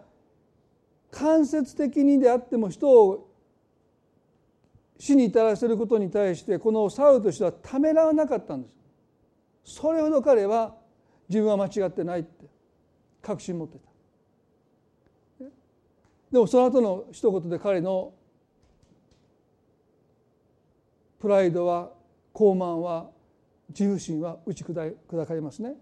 [1.12, 3.30] 間接的にであっても人を
[4.98, 8.70] 死に至らせることに対してこのサウルとしてはためらわなかったんで
[9.64, 9.76] す。
[9.76, 10.76] それほど彼は
[11.30, 12.46] 自分は間違ってないって
[13.22, 15.46] 確信持ってた。
[16.32, 18.14] でもその後の一言で彼の
[21.20, 21.93] プライドは
[22.34, 23.10] 傲慢は
[23.70, 25.76] 自負心は打ち砕かれますね。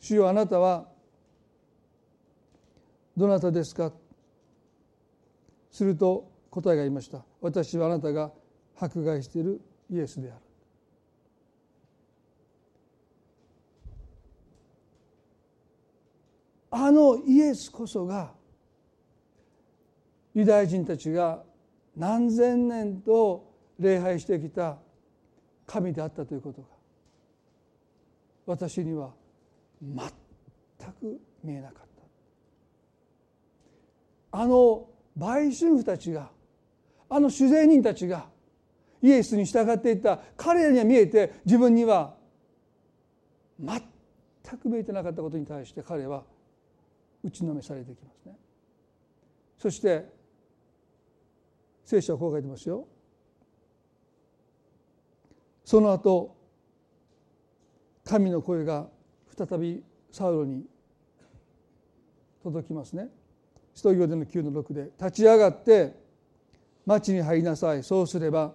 [0.00, 0.88] 主よあなたは
[3.16, 3.92] どなたですか？
[5.70, 7.24] すると答えが言いました。
[7.40, 8.32] 私はあなたが
[8.76, 10.40] 迫害しているイエスである。
[16.70, 18.32] あのイエスこそが
[20.34, 21.42] ユダヤ人たちが
[21.96, 24.78] 何千年と礼拝してきた
[25.68, 26.68] 神であったということが
[28.46, 29.10] 私には
[29.82, 30.00] 全
[30.98, 31.82] く見えなかっ
[34.32, 36.30] たあの売春婦たちが
[37.10, 38.26] あの酒税人たちが
[39.02, 42.14] イエスに従っていた彼らには見えて自分には
[43.60, 43.80] 全
[44.60, 46.24] く見えてなかったことに対して彼は
[47.22, 48.36] 打ちのめされてきますね。
[49.58, 50.06] そして
[51.84, 52.86] 聖書はこう書いてますよ。
[55.68, 56.34] その後
[58.02, 58.86] 神の声が
[59.36, 60.64] 再びサウロに
[62.42, 63.10] 届きますね。
[63.74, 65.94] 使徒行伝の9の6で立ち上がって
[66.86, 68.54] 町に入りなさいそうすれば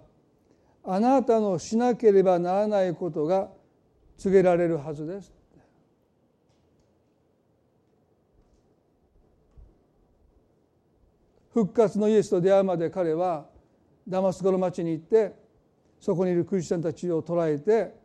[0.83, 3.47] あなたのしなければならないことが
[4.17, 5.31] 告げられるはずです
[11.53, 13.45] 復活のイエスと出会うまで彼は
[14.07, 15.42] ダマスコの町に行って
[16.03, 17.95] そこにいるクリスチャンたちを捕らえて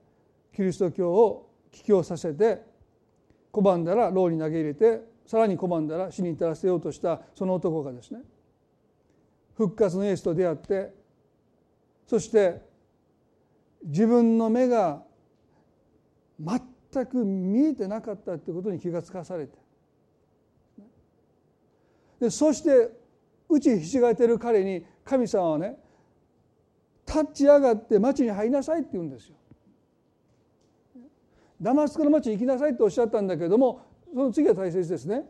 [0.54, 2.62] キリスト教を帰教させて
[3.52, 8.20] 拒んだら牢に投げ入れてさらに拒んだら死に至らせようとしたその男がですね
[9.56, 10.94] 復活のイエスと出会って
[12.06, 12.62] そして
[13.82, 15.02] 自分の目が
[16.38, 19.58] 全く見えてなかったということに気がつかされて
[22.20, 22.96] でそして
[23.48, 25.76] 打ちひしがれてる彼に神様はね
[27.08, 29.36] 立ち上がって町に入りなさいって言うんですよ。
[31.60, 33.80] ダマスコの町に行きなさいっておっしゃったんだけれども
[34.12, 35.24] その次は大切ですね。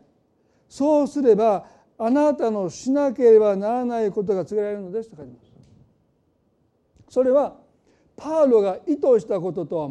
[0.67, 1.65] そうすれば
[1.97, 5.51] あなたのしなければならないことが告げられるのですと書いてます。
[7.09, 7.57] それは
[8.15, 9.89] パウロが意図したこととは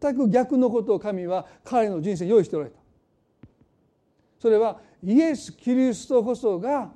[0.00, 2.78] 全く逆のことを神は彼の人生に用意しておられた。
[4.38, 6.90] それはイエス・キリストこそが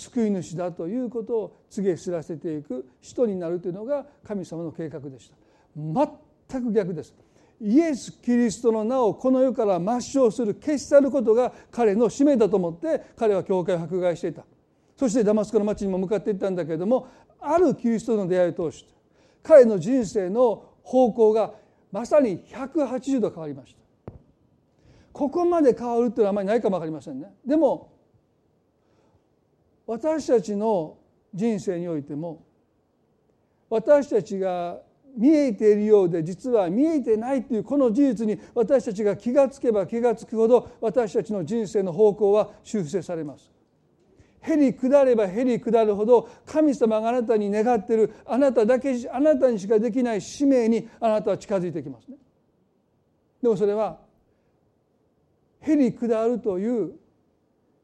[0.00, 5.36] 救い主だということを告げ知らせていく人になるというのが神様の計画でした。
[5.76, 7.14] 全く逆です。
[7.60, 14.44] イエス・キリストの名をこの世から抹消する消し去ることが彼の使命だと思って彼は教会を迫害していた。
[14.96, 18.90] そしてダマスコの町にも向かっていったんだけれどもあるキリストの出会いを通して
[19.42, 21.52] 彼の人生の方向が
[21.92, 23.80] まさに180度変わりました。
[25.12, 27.30] ここまで変わるっていうのはあまりないかも分かりませんね。
[27.44, 27.92] でも
[29.90, 30.98] 私たちの
[31.34, 32.46] 人生においても
[33.68, 34.78] 私たちが
[35.16, 43.50] 見えているようで実は見えてないというこの事実に私たちが気がつけば気がつくほど私たちの人生の方向は修正されます。
[44.42, 52.16] へり下ればへり下るほど神様があなたに願っているあなただけあなたにしかできない使命にあなたは近づいてきますね。
[53.42, 53.98] でもそれは
[55.62, 56.99] へり下るという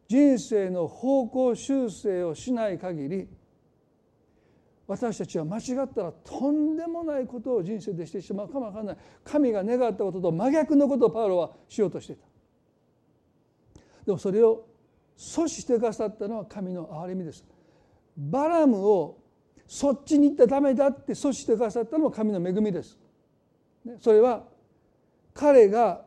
[0.09, 3.29] 人生の方向修正をしない限り
[4.87, 8.97] 私たちは間違ったらとんでもないことを人生でしてしまうかもわからない。
[9.25, 12.23] 神が願ったことと真逆のことをパウロはしようとしていた。
[14.07, 14.65] でもそれを
[15.17, 17.45] 阻止してくださったのは神の憐れみです。
[18.17, 19.19] バラムを
[19.67, 22.97] そっちに行ったらダメだって阻止してくださったのは神の恵みです。
[24.01, 24.45] それは
[25.35, 26.05] 彼が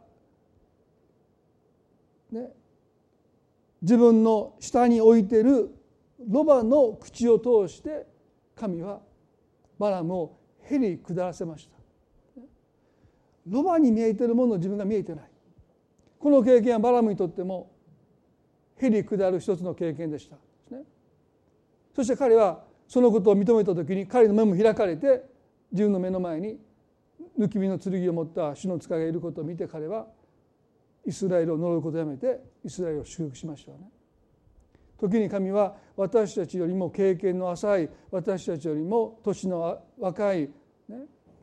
[2.32, 2.54] ね
[3.82, 5.70] 自分の下に置いてる
[6.28, 8.06] ロバの口を通して
[8.56, 9.00] 神は
[9.78, 11.78] バラムをへり下らせました。
[13.48, 15.32] ロバに見えてるものを自分が見えてない。
[16.20, 17.72] この経験はバラムにとっても
[18.78, 20.38] へり下る一つの経験でした。
[21.96, 25.24] そして彼はそのことを認めた時に彼の目も開かれて
[25.72, 26.58] 自分の目の前に
[27.38, 30.08] 抜き身の剣を持った主の使いがいることを見て彼は
[31.06, 33.90] イスラエルを呪うことをやめてイスラエルを祝福しましたよね。
[35.00, 40.50] 時に神は私たちよりも経験の浅い私たちよりも年の若い、
[40.90, 40.98] ね、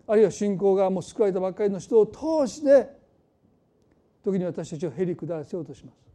[0.06, 2.88] あるいは信仰がもう救われたばっかりの人を通して
[4.22, 6.06] 時に私たちをへり下らせようとします。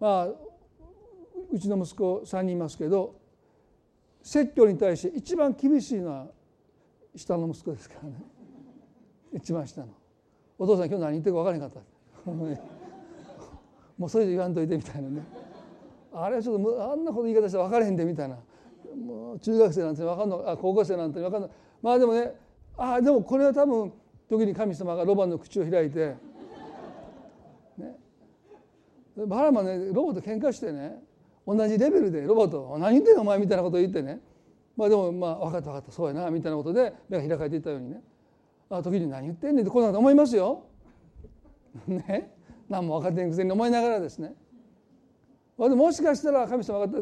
[0.00, 0.26] まあ
[1.52, 3.14] うちの息子3人いますけど
[4.22, 6.26] 説教に対して一番厳しいのは
[7.14, 8.16] 下の息子ですからね
[9.32, 9.88] 一番下の。
[10.58, 12.30] お父さん今日何言ってるか分からへんかった。
[13.98, 15.22] もうそれで言わんといてみたいなね。
[16.12, 18.36] あれはちょっとあんなこと言い方して分からへんでみたいな。
[18.96, 21.50] もう中学生なんて分かんのあ高校生なんて分かんない
[21.82, 22.34] まあでもね
[22.78, 23.92] あでもこれは多分
[24.28, 26.14] 時に神様がロバの口を開いて。
[27.76, 27.98] ね。
[29.26, 31.02] バラマねロバと喧嘩してね
[31.46, 34.20] 同じレベルでロバと「何言ってんのお前」みたいなことを言ってね。
[34.76, 38.02] まあでもまあ分かった分かったそうやなみたいなことで目が開かれていったようにね。
[38.68, 40.64] 時に何言ってんねんってこうなん思いますよ。
[41.86, 42.32] ね。
[42.68, 44.34] 何も分かってんくせに思いながらですね。
[45.56, 47.00] もしかしたら神様が、ま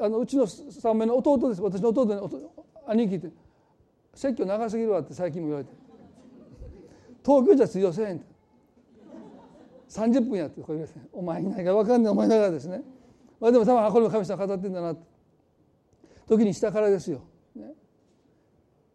[0.00, 1.62] あ、あのうちの3名の弟です。
[1.62, 2.48] 私の弟に
[2.86, 3.30] 兄貴って
[4.14, 5.74] 説教長すぎるわって最近も言われて
[7.24, 8.36] 東京じゃ通用せえへんって。
[9.88, 12.82] 30分やってこれですねお前いないか分かんない思いながらですね、
[13.40, 14.96] まあ、でも多分これも神様語ってんだな
[16.26, 17.22] 時に下からですよ、
[17.54, 17.72] ね、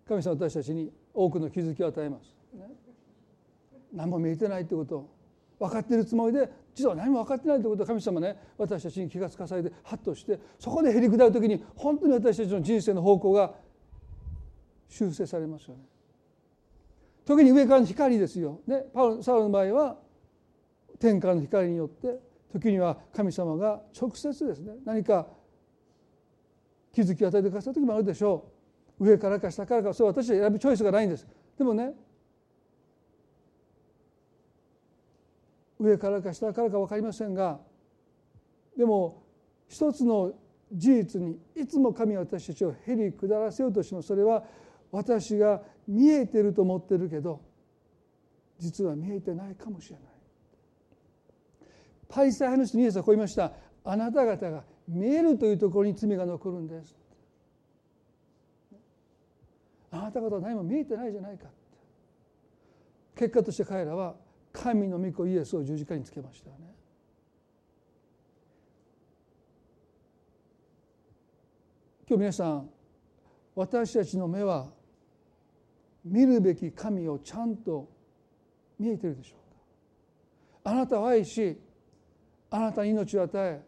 [0.08, 2.36] 神様私たちに多くの気づきを与えます。
[3.94, 5.10] 何も見えてないってこと
[5.60, 13.54] 分かっているつもりで実は何も分かってないということを神様ね私たちに気が付かされてハッとしてそこでへり下る時に本当に私たちの人生の方向が
[14.90, 15.82] 修正されますよね。
[17.26, 18.60] 時に上からの光ですよ。
[18.66, 19.98] ね、パウサウロの場合は
[21.00, 22.20] 天からの光によって
[22.52, 25.28] 時には神様が直接ですね何か
[26.94, 28.51] 気づきを与えてくださる時もあるでしょう。
[29.02, 31.28] 上からか下からかそれ私は選ぶチョイスがないんです。
[31.58, 31.94] でもね
[35.80, 37.60] 上からか下からか分かりませんが
[38.78, 39.24] でも
[39.68, 40.34] 一つの
[40.72, 44.10] 事実にいつも神は私たちをへり下らせようとします。
[44.10, 44.44] それは
[44.92, 47.42] 私が見えてると思ってるけど
[48.60, 50.06] 実は見えてないかもしれない。
[52.08, 53.52] パリサイ派の人にイエスはこう言いました。
[53.84, 57.01] あなた方が見えるというところに罪が残るんです。
[59.92, 61.46] あなた方は何も見えてないじゃないか
[63.16, 64.16] 結果として彼らは
[64.54, 66.74] 神の御子イエスを十字架につけましたよね。
[72.08, 72.70] 今日皆さん
[73.56, 74.70] 私たちの目は
[76.04, 77.90] 見るべき神をちゃんと
[78.80, 79.36] 見えてるでしょ
[80.64, 80.72] うか。
[80.72, 81.58] あなたを愛し
[82.50, 83.62] あなたに命を与え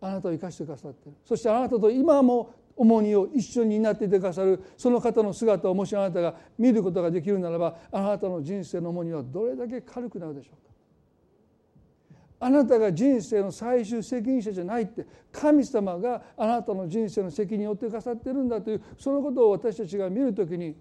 [0.00, 1.18] あなたを生かしてくださっている。
[1.24, 12.46] そしてあなたと今も重荷を一緒になっていてくださるその方の姿をもしあなたが見ることができるならばあなたの人生の重荷はどれだけ軽くなるでしょうか？
[12.46, 20.76] あなたが人生の最終責任者じゃないって神様があなたの人生の責任を負ってくださってるんだというそのことを私たちが見るときに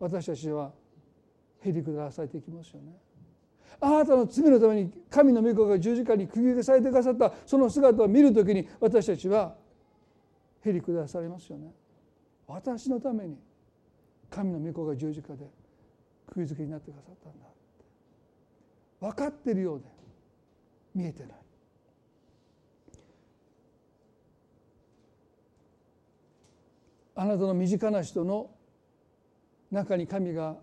[0.00, 0.72] 私たちは
[1.60, 2.96] へりくだされていきますよね。
[3.78, 9.54] あなたの罪のために神の御子が十字架に釘付けされてくださったその姿を見るときに私たちは
[10.68, 11.72] へり下されますよね。
[12.46, 13.38] 私のために
[14.30, 15.46] 神の御子が十字架で
[16.26, 17.46] 釘付けになってくださったんだ
[19.00, 19.84] 分かってるようで
[20.94, 21.32] 見えてない。
[27.18, 28.50] あなたの身近な人の
[29.70, 30.56] 中に神が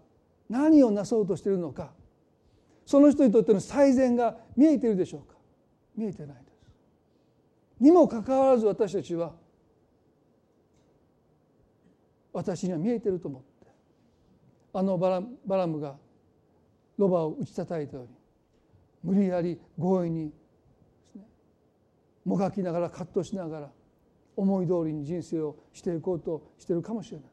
[0.50, 1.92] 何をなそうとしているのか
[2.86, 5.36] その人にとっての最善が見えているでしょうか
[5.96, 6.54] 見えてないです。
[7.80, 9.34] にもかかわらず私たちは
[12.34, 13.48] 私には見えてると思って。
[14.74, 15.96] あのバラバラムが
[16.98, 18.10] ロバを打ち叩いたように
[19.04, 20.34] 無理やり強引に
[21.16, 21.22] ね
[22.26, 23.72] もがきながら葛藤しながら
[24.36, 27.28] 思い通りに人生をしていこうとしてるかもしれない。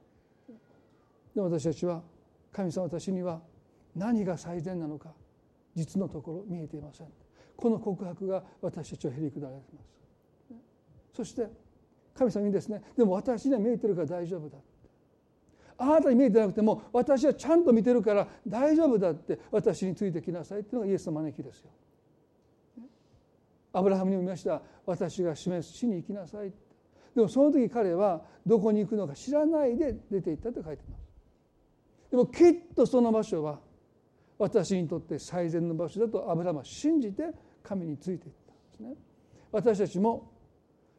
[1.34, 2.02] でも私たちは
[2.52, 3.40] 神様私には
[3.96, 5.14] 何が最善なのか
[5.74, 7.06] 実のところ見えていません。
[7.56, 9.90] この告白が私たちをへりくだられています。
[11.16, 11.48] そして
[12.14, 14.58] 神様にですねでも私には見えてるから大丈夫だ。
[15.80, 21.70] あなたに見えてなくても私はちゃんと見てるから大丈夫だって私についてきなさいっていうのがイエスの招きですよ。
[23.72, 24.60] アブラハムにも見ました。
[24.84, 26.52] 私が示す死に行きなさい
[27.14, 31.10] でもその時彼はどこに行くのか知らないで出て行ったと書いてます。
[32.10, 33.60] でもきっとその場所は
[34.38, 37.30] 私にとって最善の場所だとアブラハムは信じて
[37.62, 38.94] 神についていったんですね。
[39.52, 40.30] 私たちも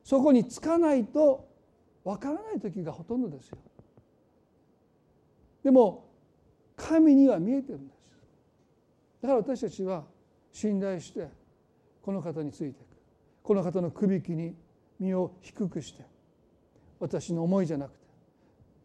[0.03, 1.47] そこにつかないと
[2.03, 3.57] わからない時がほとんどですよ。
[5.63, 6.09] でも
[6.75, 7.99] 神には見えてるんです。
[9.21, 10.03] だから私たちは
[10.51, 11.27] 信頼して
[12.01, 12.77] この方についていく。
[13.43, 14.55] この方のくびきに
[14.99, 16.03] 身を低くして
[16.99, 17.97] 私の思いじゃなくて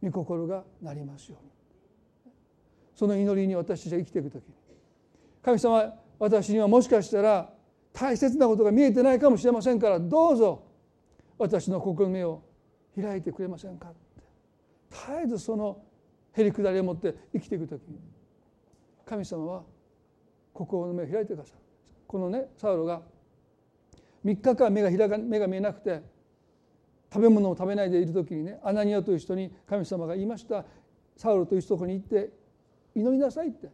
[0.02, 1.50] 御心がなりますように。
[2.94, 4.54] その祈りに私たちが生きていく時に
[5.42, 7.50] 神様私にはもしかしたら
[7.92, 10.64] 大切なことが見えてないかもしれませんからどうぞ
[11.38, 12.42] 私の心の目を
[12.98, 13.96] 開いてくれませんかって。
[14.90, 15.82] 絶えずその
[16.36, 17.98] へりくだりを持って生きていく時に
[19.04, 19.62] 神様は
[20.52, 21.60] 心の目を開いてくださる。
[22.06, 23.02] このねサウロが
[24.24, 26.02] 3日間目が開か目が見えなくて
[27.12, 30.64] 食べ物を食べないでいる時にねアナニアという人に神様が言いました。
[31.16, 32.30] サウロというとこに行って
[32.94, 33.68] 祈りなさいって。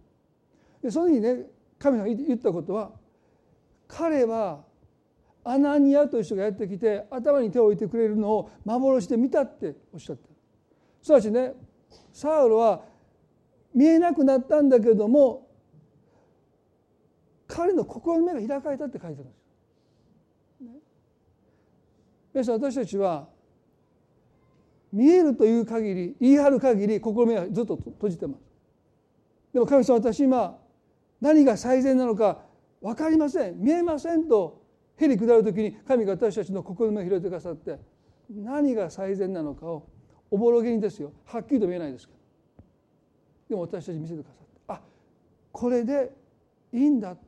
[0.82, 1.46] でその時にね
[1.78, 2.92] 神様が言ったことは
[3.88, 4.64] 彼は
[5.44, 10.34] アナニアという人がやってきて頭に手を置いてくれるのを幻で見たっておっしゃってる
[11.02, 11.54] すなわちね
[12.12, 12.82] サウロは
[13.74, 15.48] 見えなくなったんだけども
[17.46, 20.80] 彼の心の目が開かれたって書いてあるんですよ。
[22.34, 23.28] 皆さん私たちは
[24.92, 28.40] 見えるという限り言い張る限り心の目がずっと閉じてます。
[29.52, 30.59] でも神様私今
[31.20, 32.40] 何が最善なのか
[32.80, 34.62] 分かりません見えませんと
[34.97, 37.78] へり下る時に神が私たちの心の目を開いてくださって
[38.30, 39.89] 何が最善なのかを
[40.32, 41.12] おぼろげにですよ。
[41.26, 42.18] はっきりと見えないですけど。
[43.50, 44.60] でも私たち見せてくださって。
[44.66, 44.80] あ
[45.52, 46.10] これで
[46.72, 47.20] いいんだって。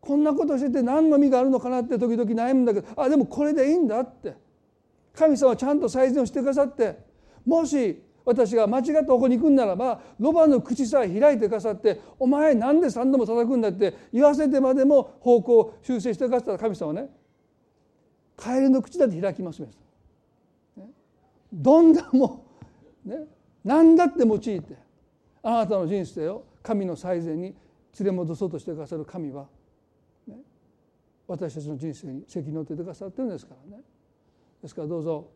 [0.00, 2.88] こんなことしてて何の意味があるのかなって時々悩むんだけど。
[2.96, 4.34] あでもこれでいいんだって。
[5.12, 6.96] 神様はちゃんと最善をしてくださって。
[7.44, 17.08] もし私が間違った方向に行くんならばロバの口さえ開いてくださって「お前なんで3度も叩くんだ」って言わせてまでも方向を修正してくださったら神様ね。
[18.36, 19.85] カエルの口だって開きます皆さん。
[21.56, 22.44] どんなも
[23.04, 23.26] ね
[23.64, 24.62] 何だって用いて
[25.42, 27.54] あなたの人生を神の最善に
[27.98, 29.46] 連れ戻そうとしてくださる神は、
[30.26, 30.36] ね、
[31.26, 33.82] 私たちの人生に責任を負ってくださってるんですからね
[34.62, 35.30] ですからどうぞ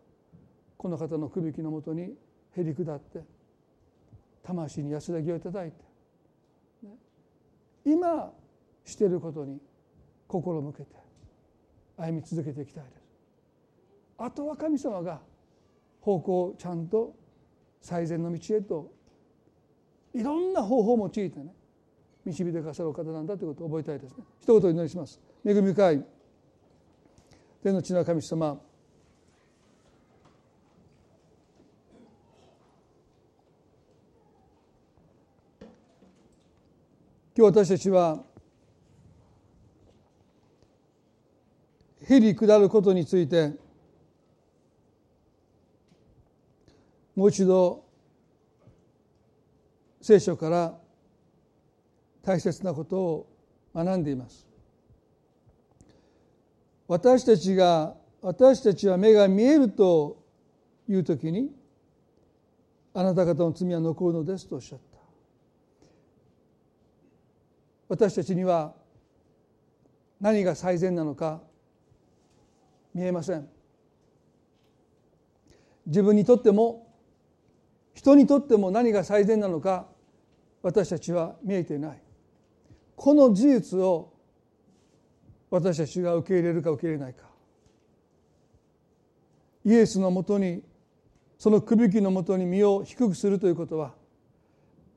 [0.77, 2.15] この方のくびきのもとに
[2.57, 3.21] へり下って
[4.43, 5.77] 魂に安らぎをいただいて、
[6.83, 6.91] ね、
[7.85, 8.31] 今
[8.85, 9.59] してることに
[10.27, 10.97] 心向けて
[11.97, 13.01] 歩み続けていきたいです。
[14.19, 15.21] あとは神様が
[16.01, 17.15] 方向をちゃんと
[17.81, 18.91] 最善の道へと
[20.15, 21.55] いろんな方法を用いてね
[22.25, 24.25] 導いてくださる方なんだということを覚えたいですね。
[24.41, 25.21] 一言お祈りします。
[25.45, 26.05] 恵み深い
[27.63, 28.61] 天の地の神様
[37.37, 38.23] 今日私たちは
[42.07, 43.53] 日々下ることについて
[47.21, 47.85] もう一度
[50.01, 50.79] 聖書から
[52.23, 53.27] 大切なことを
[53.75, 54.49] 学んでいます。
[56.89, 60.25] 私たちが私たちは目が見えると
[60.89, 61.51] いう時に
[62.95, 64.99] あなた方の罪は残るのですとおっしゃった。
[67.91, 68.73] 私たちには
[70.23, 71.43] 何が最善なのか
[72.95, 73.47] 見えません。
[75.85, 76.90] 自分にとっても
[78.01, 79.87] 人にとっても何が最善なのか
[80.63, 82.03] 私たちは見えていない。
[82.97, 84.15] この事実を
[85.51, 87.27] 私たちが受け入れるか受け入れないか。
[89.67, 90.63] イエスのもとに
[91.37, 93.93] そのくびきのもとに身を低くするということは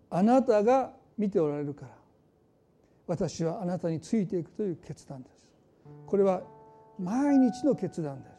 [0.10, 1.92] あなたが見ておられるから。
[3.06, 5.52] 私はあなたについていくという決断です。
[6.06, 6.42] これは
[6.98, 8.33] 毎日の決断です。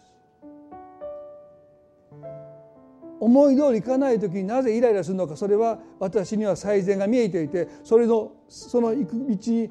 [3.21, 9.71] 思い通りいかない時になぜイライラするのかそれは私には最善が見えていてそれのその行く道に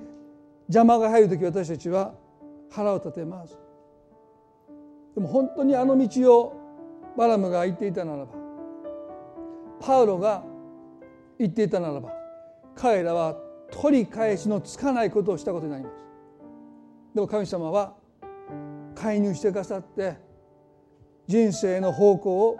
[0.67, 2.13] 邪魔が入る時私たちは
[2.71, 3.57] 腹を立てます。
[5.15, 6.53] でも本当にあの道を
[7.15, 8.31] バラムが言っていたならば
[9.79, 10.43] パウロが
[11.37, 12.11] 言っていたならば
[12.75, 13.37] 彼らは
[13.69, 16.05] 取り返しのつかないことをしたことになります。
[17.13, 17.93] でも神様は
[18.95, 20.15] 介入してくださって
[21.27, 22.57] 人生の方向を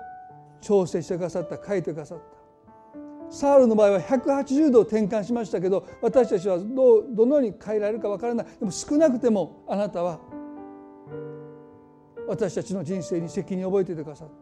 [0.64, 2.23] 調整してくださった書いてくださった。
[3.30, 8.45] サウルの場合は180度転換しましたけど私たちはどうどのように変えられるかわからない。
[8.60, 10.19] でも少なくてもあなたは
[12.27, 14.34] 私たちの人生に責任を覚えていてくださった。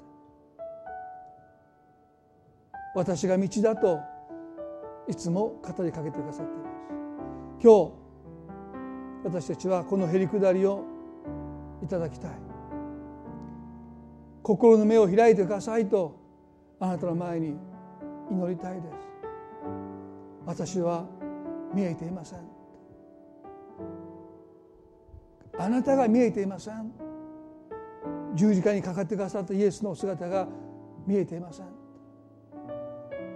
[2.93, 3.99] 私が道だと
[5.07, 6.71] いつも語りかけてくださっています。
[7.63, 7.93] 今日
[9.23, 10.83] 私たちはこのへりくだりを
[11.81, 12.50] いただきたい。
[14.43, 16.15] 心の目を開いてくださいと
[16.79, 17.57] あなたの前に
[18.31, 18.85] 祈りたいです。
[20.45, 21.05] 私は
[21.73, 22.39] 見えていません。
[25.59, 26.91] あなたが見えていません。
[28.33, 30.47] 十字架にかかってくださったイエスの姿が
[31.05, 31.65] 見えていません。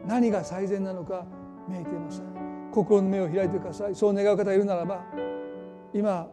[0.08, 1.26] 何が最善なのか
[1.68, 2.70] 見えていません。
[2.72, 3.96] 心の目を開いてください。
[3.96, 5.04] そう願う方がいるならば
[5.94, 6.28] 今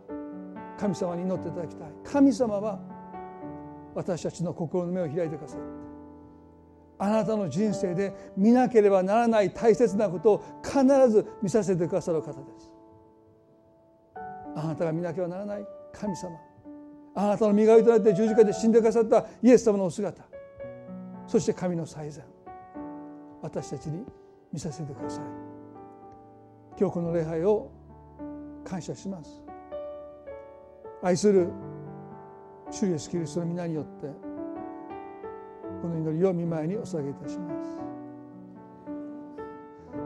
[0.79, 1.89] 神様に祈っていただきたい。
[2.05, 2.92] 神様は
[3.95, 5.93] 私たちの心の目を開いてくださって
[7.03, 12.71] あなたの人生で見なければならない大切なことを必ず見させてくださる方です。
[14.55, 16.39] あなたが見なければならない神様。
[17.17, 20.23] あなたの身代わりとなって十字架で死んでくださったイエス様のお姿。
[21.27, 22.25] そして神の最善。
[23.41, 24.05] 私たちに
[24.53, 25.25] 見させてください。
[26.79, 27.69] 今日この礼拝を
[28.65, 29.43] 感謝します。
[31.03, 31.51] 愛する
[32.73, 34.07] 主イエスキリストの皆によって
[35.83, 37.73] この祈りを見舞いにお捧げいたします。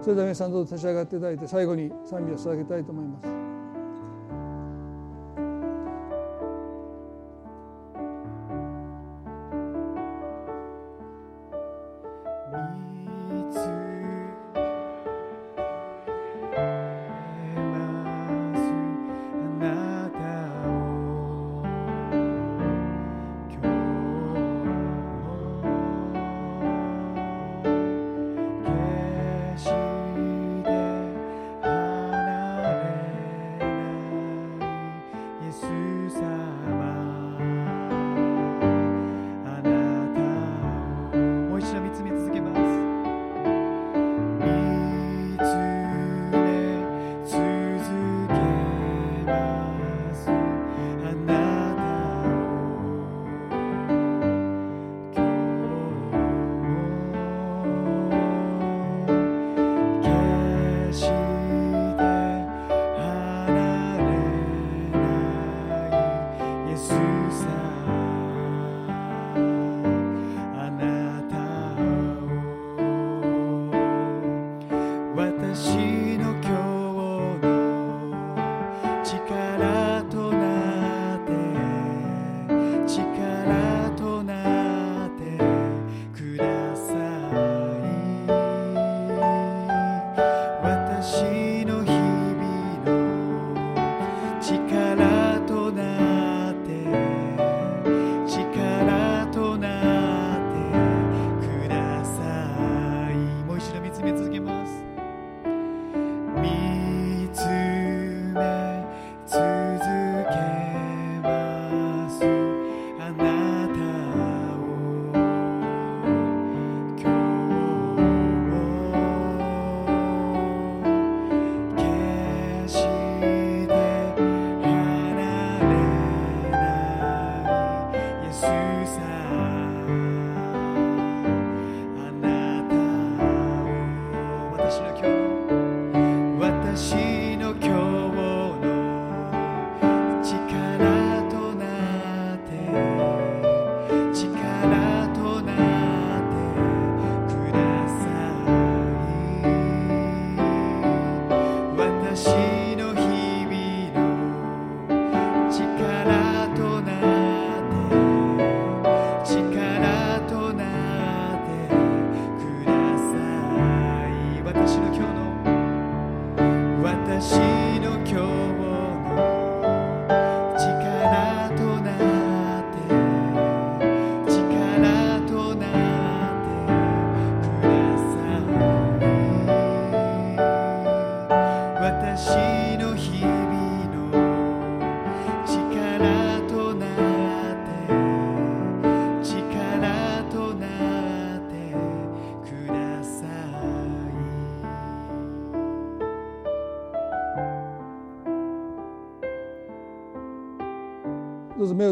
[0.02, 3.45] それでは皆さんどうぞ立ち上がっていただいて最後に賛美を捧げたいと思います。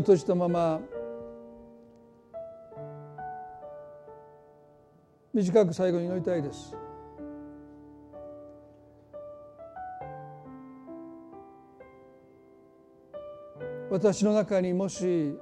[0.04, 0.82] 閉じたまま
[5.32, 6.76] 短く最後に祈りたいです。
[13.90, 15.34] 私の中にもし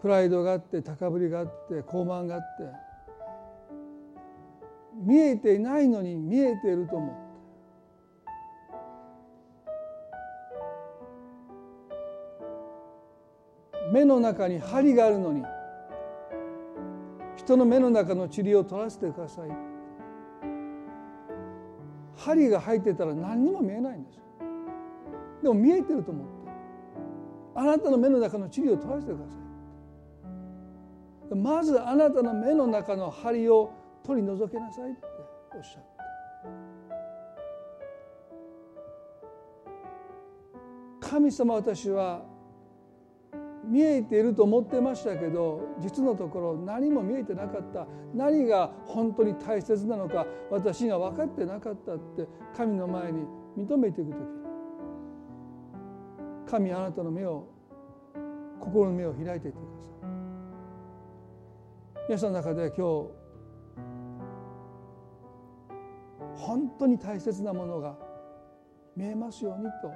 [0.00, 2.46] プライドがあって高ぶりがあって高慢があって
[4.94, 7.25] 見えていないのに見えていると思っ
[13.96, 15.42] 目の中に針があるのに
[17.34, 19.48] 人の目の中の塵を取らせてください。
[22.14, 24.18] 針が入ってたら何にも見えないんです。
[25.42, 26.50] でも見えてると思って。
[27.54, 29.36] あなたの目の中の塵を取らせてくださ
[31.32, 31.34] い。
[31.34, 33.70] まずあなたの目の中の針を
[34.02, 35.06] 取り除けなさいって
[35.56, 35.88] おっしゃって。
[41.00, 42.35] 神様私は
[43.66, 47.86] 見えていると思ってましたけど実のところ何も見えてなかった。
[48.14, 52.26] 何が本当に大切なのか私には分かってなかったって
[52.56, 53.26] 神の前に
[53.56, 54.16] 認めていく時。
[56.46, 57.48] 神あなたの目を
[58.60, 59.96] 心の目を開いていってください。
[62.08, 63.10] 皆さんの中で今日
[66.36, 67.96] 本当に大切なものが
[68.94, 69.90] 見えますようにと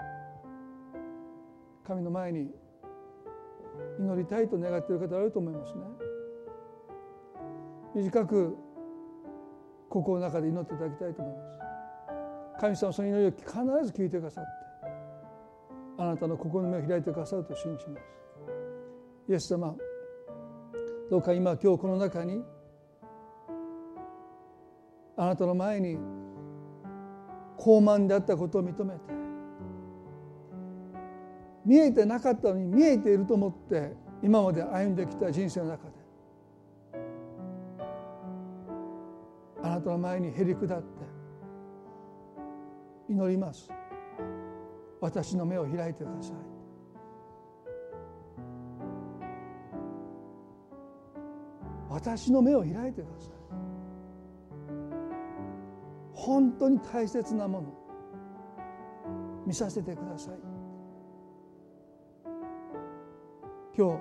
[1.87, 2.51] 神の前に
[3.99, 5.83] 祈りたいと願っている方あると思いますね。
[7.95, 8.57] 短く
[9.89, 11.51] 心の中で祈っていただきたいと思います。
[12.61, 13.47] 神様その祈りを必
[13.93, 14.51] ず聞いてくださって
[15.99, 18.03] あなたの心の目を開いてくださると信じます。
[19.29, 19.75] イエス様
[21.11, 22.43] どうか今今日この中に
[25.17, 25.99] あなたの前に
[27.57, 29.20] 高慢であったことを認めて
[31.71, 33.93] 見えてなかったのに見えていると思って
[34.25, 35.93] 今まで歩んできた人生の中で
[39.63, 40.89] あなたの前にへり下って
[43.09, 43.71] 祈ります。
[45.01, 46.37] 私の目を開いてください。
[51.89, 53.33] 私の目を開いてください。
[56.15, 57.73] 本当に大切なもの
[59.47, 60.50] 見させてください。
[63.77, 64.01] 今日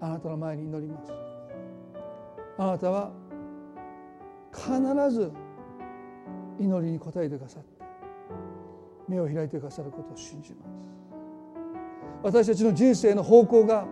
[0.00, 1.12] あなたの前に祈ります。
[2.58, 3.10] あなたは
[4.52, 4.70] 必
[5.10, 5.32] ず
[6.58, 7.84] 祈りに応えてくださって
[9.08, 10.96] 目を開いてくださることを信じます。
[12.22, 13.86] 私たちの人生の方向が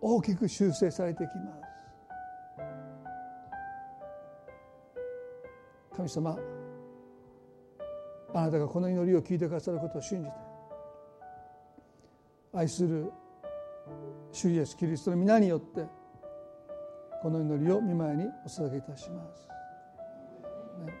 [0.00, 1.60] 大きく修正されてきます。
[5.96, 6.38] 神様
[8.32, 10.49] あなたがこの祈りを聞いてくださることを信じて
[12.52, 13.12] 愛する
[14.32, 15.86] 主イエスキリストの皆によって
[17.22, 19.48] この祈りを見舞いにお捧げいたします。
[20.84, 20.94] ね、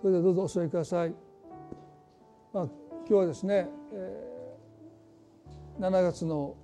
[0.00, 1.14] それではどうぞお座りください。
[2.52, 6.56] まあ、今日はですね、えー、7月の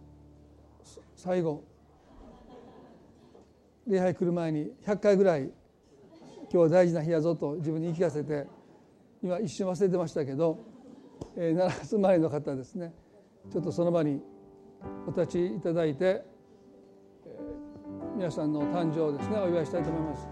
[1.15, 1.63] 最後
[3.87, 5.53] 礼拝来る前に100回ぐらい今
[6.51, 8.47] 日は大事な日やぞと自分に言い聞かせて
[9.23, 10.74] 今一瞬忘れてましたけど
[11.37, 12.93] えー、奈良住まいの方ですね
[13.53, 14.23] ちょっとその場に
[15.07, 20.29] お立ちいただいて、えー、皆さんの誕生をですねお祝いしたいと思います。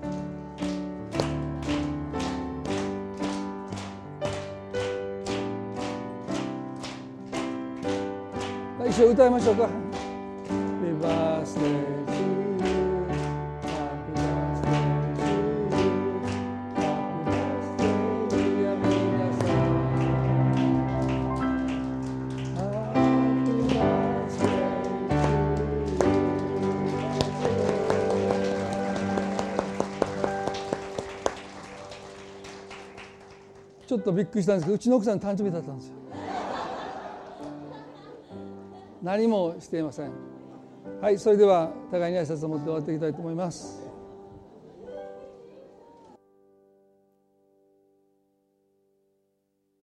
[8.93, 9.82] 一緒に歌いましょうか。
[34.03, 35.95] っとびっくりしたんですけどうちの奥さん誕生日だったんですよ。
[39.03, 40.11] 何もしていません。
[41.01, 43.92] はいそれでは互いに挨拶を持って終わっていきたいと思います。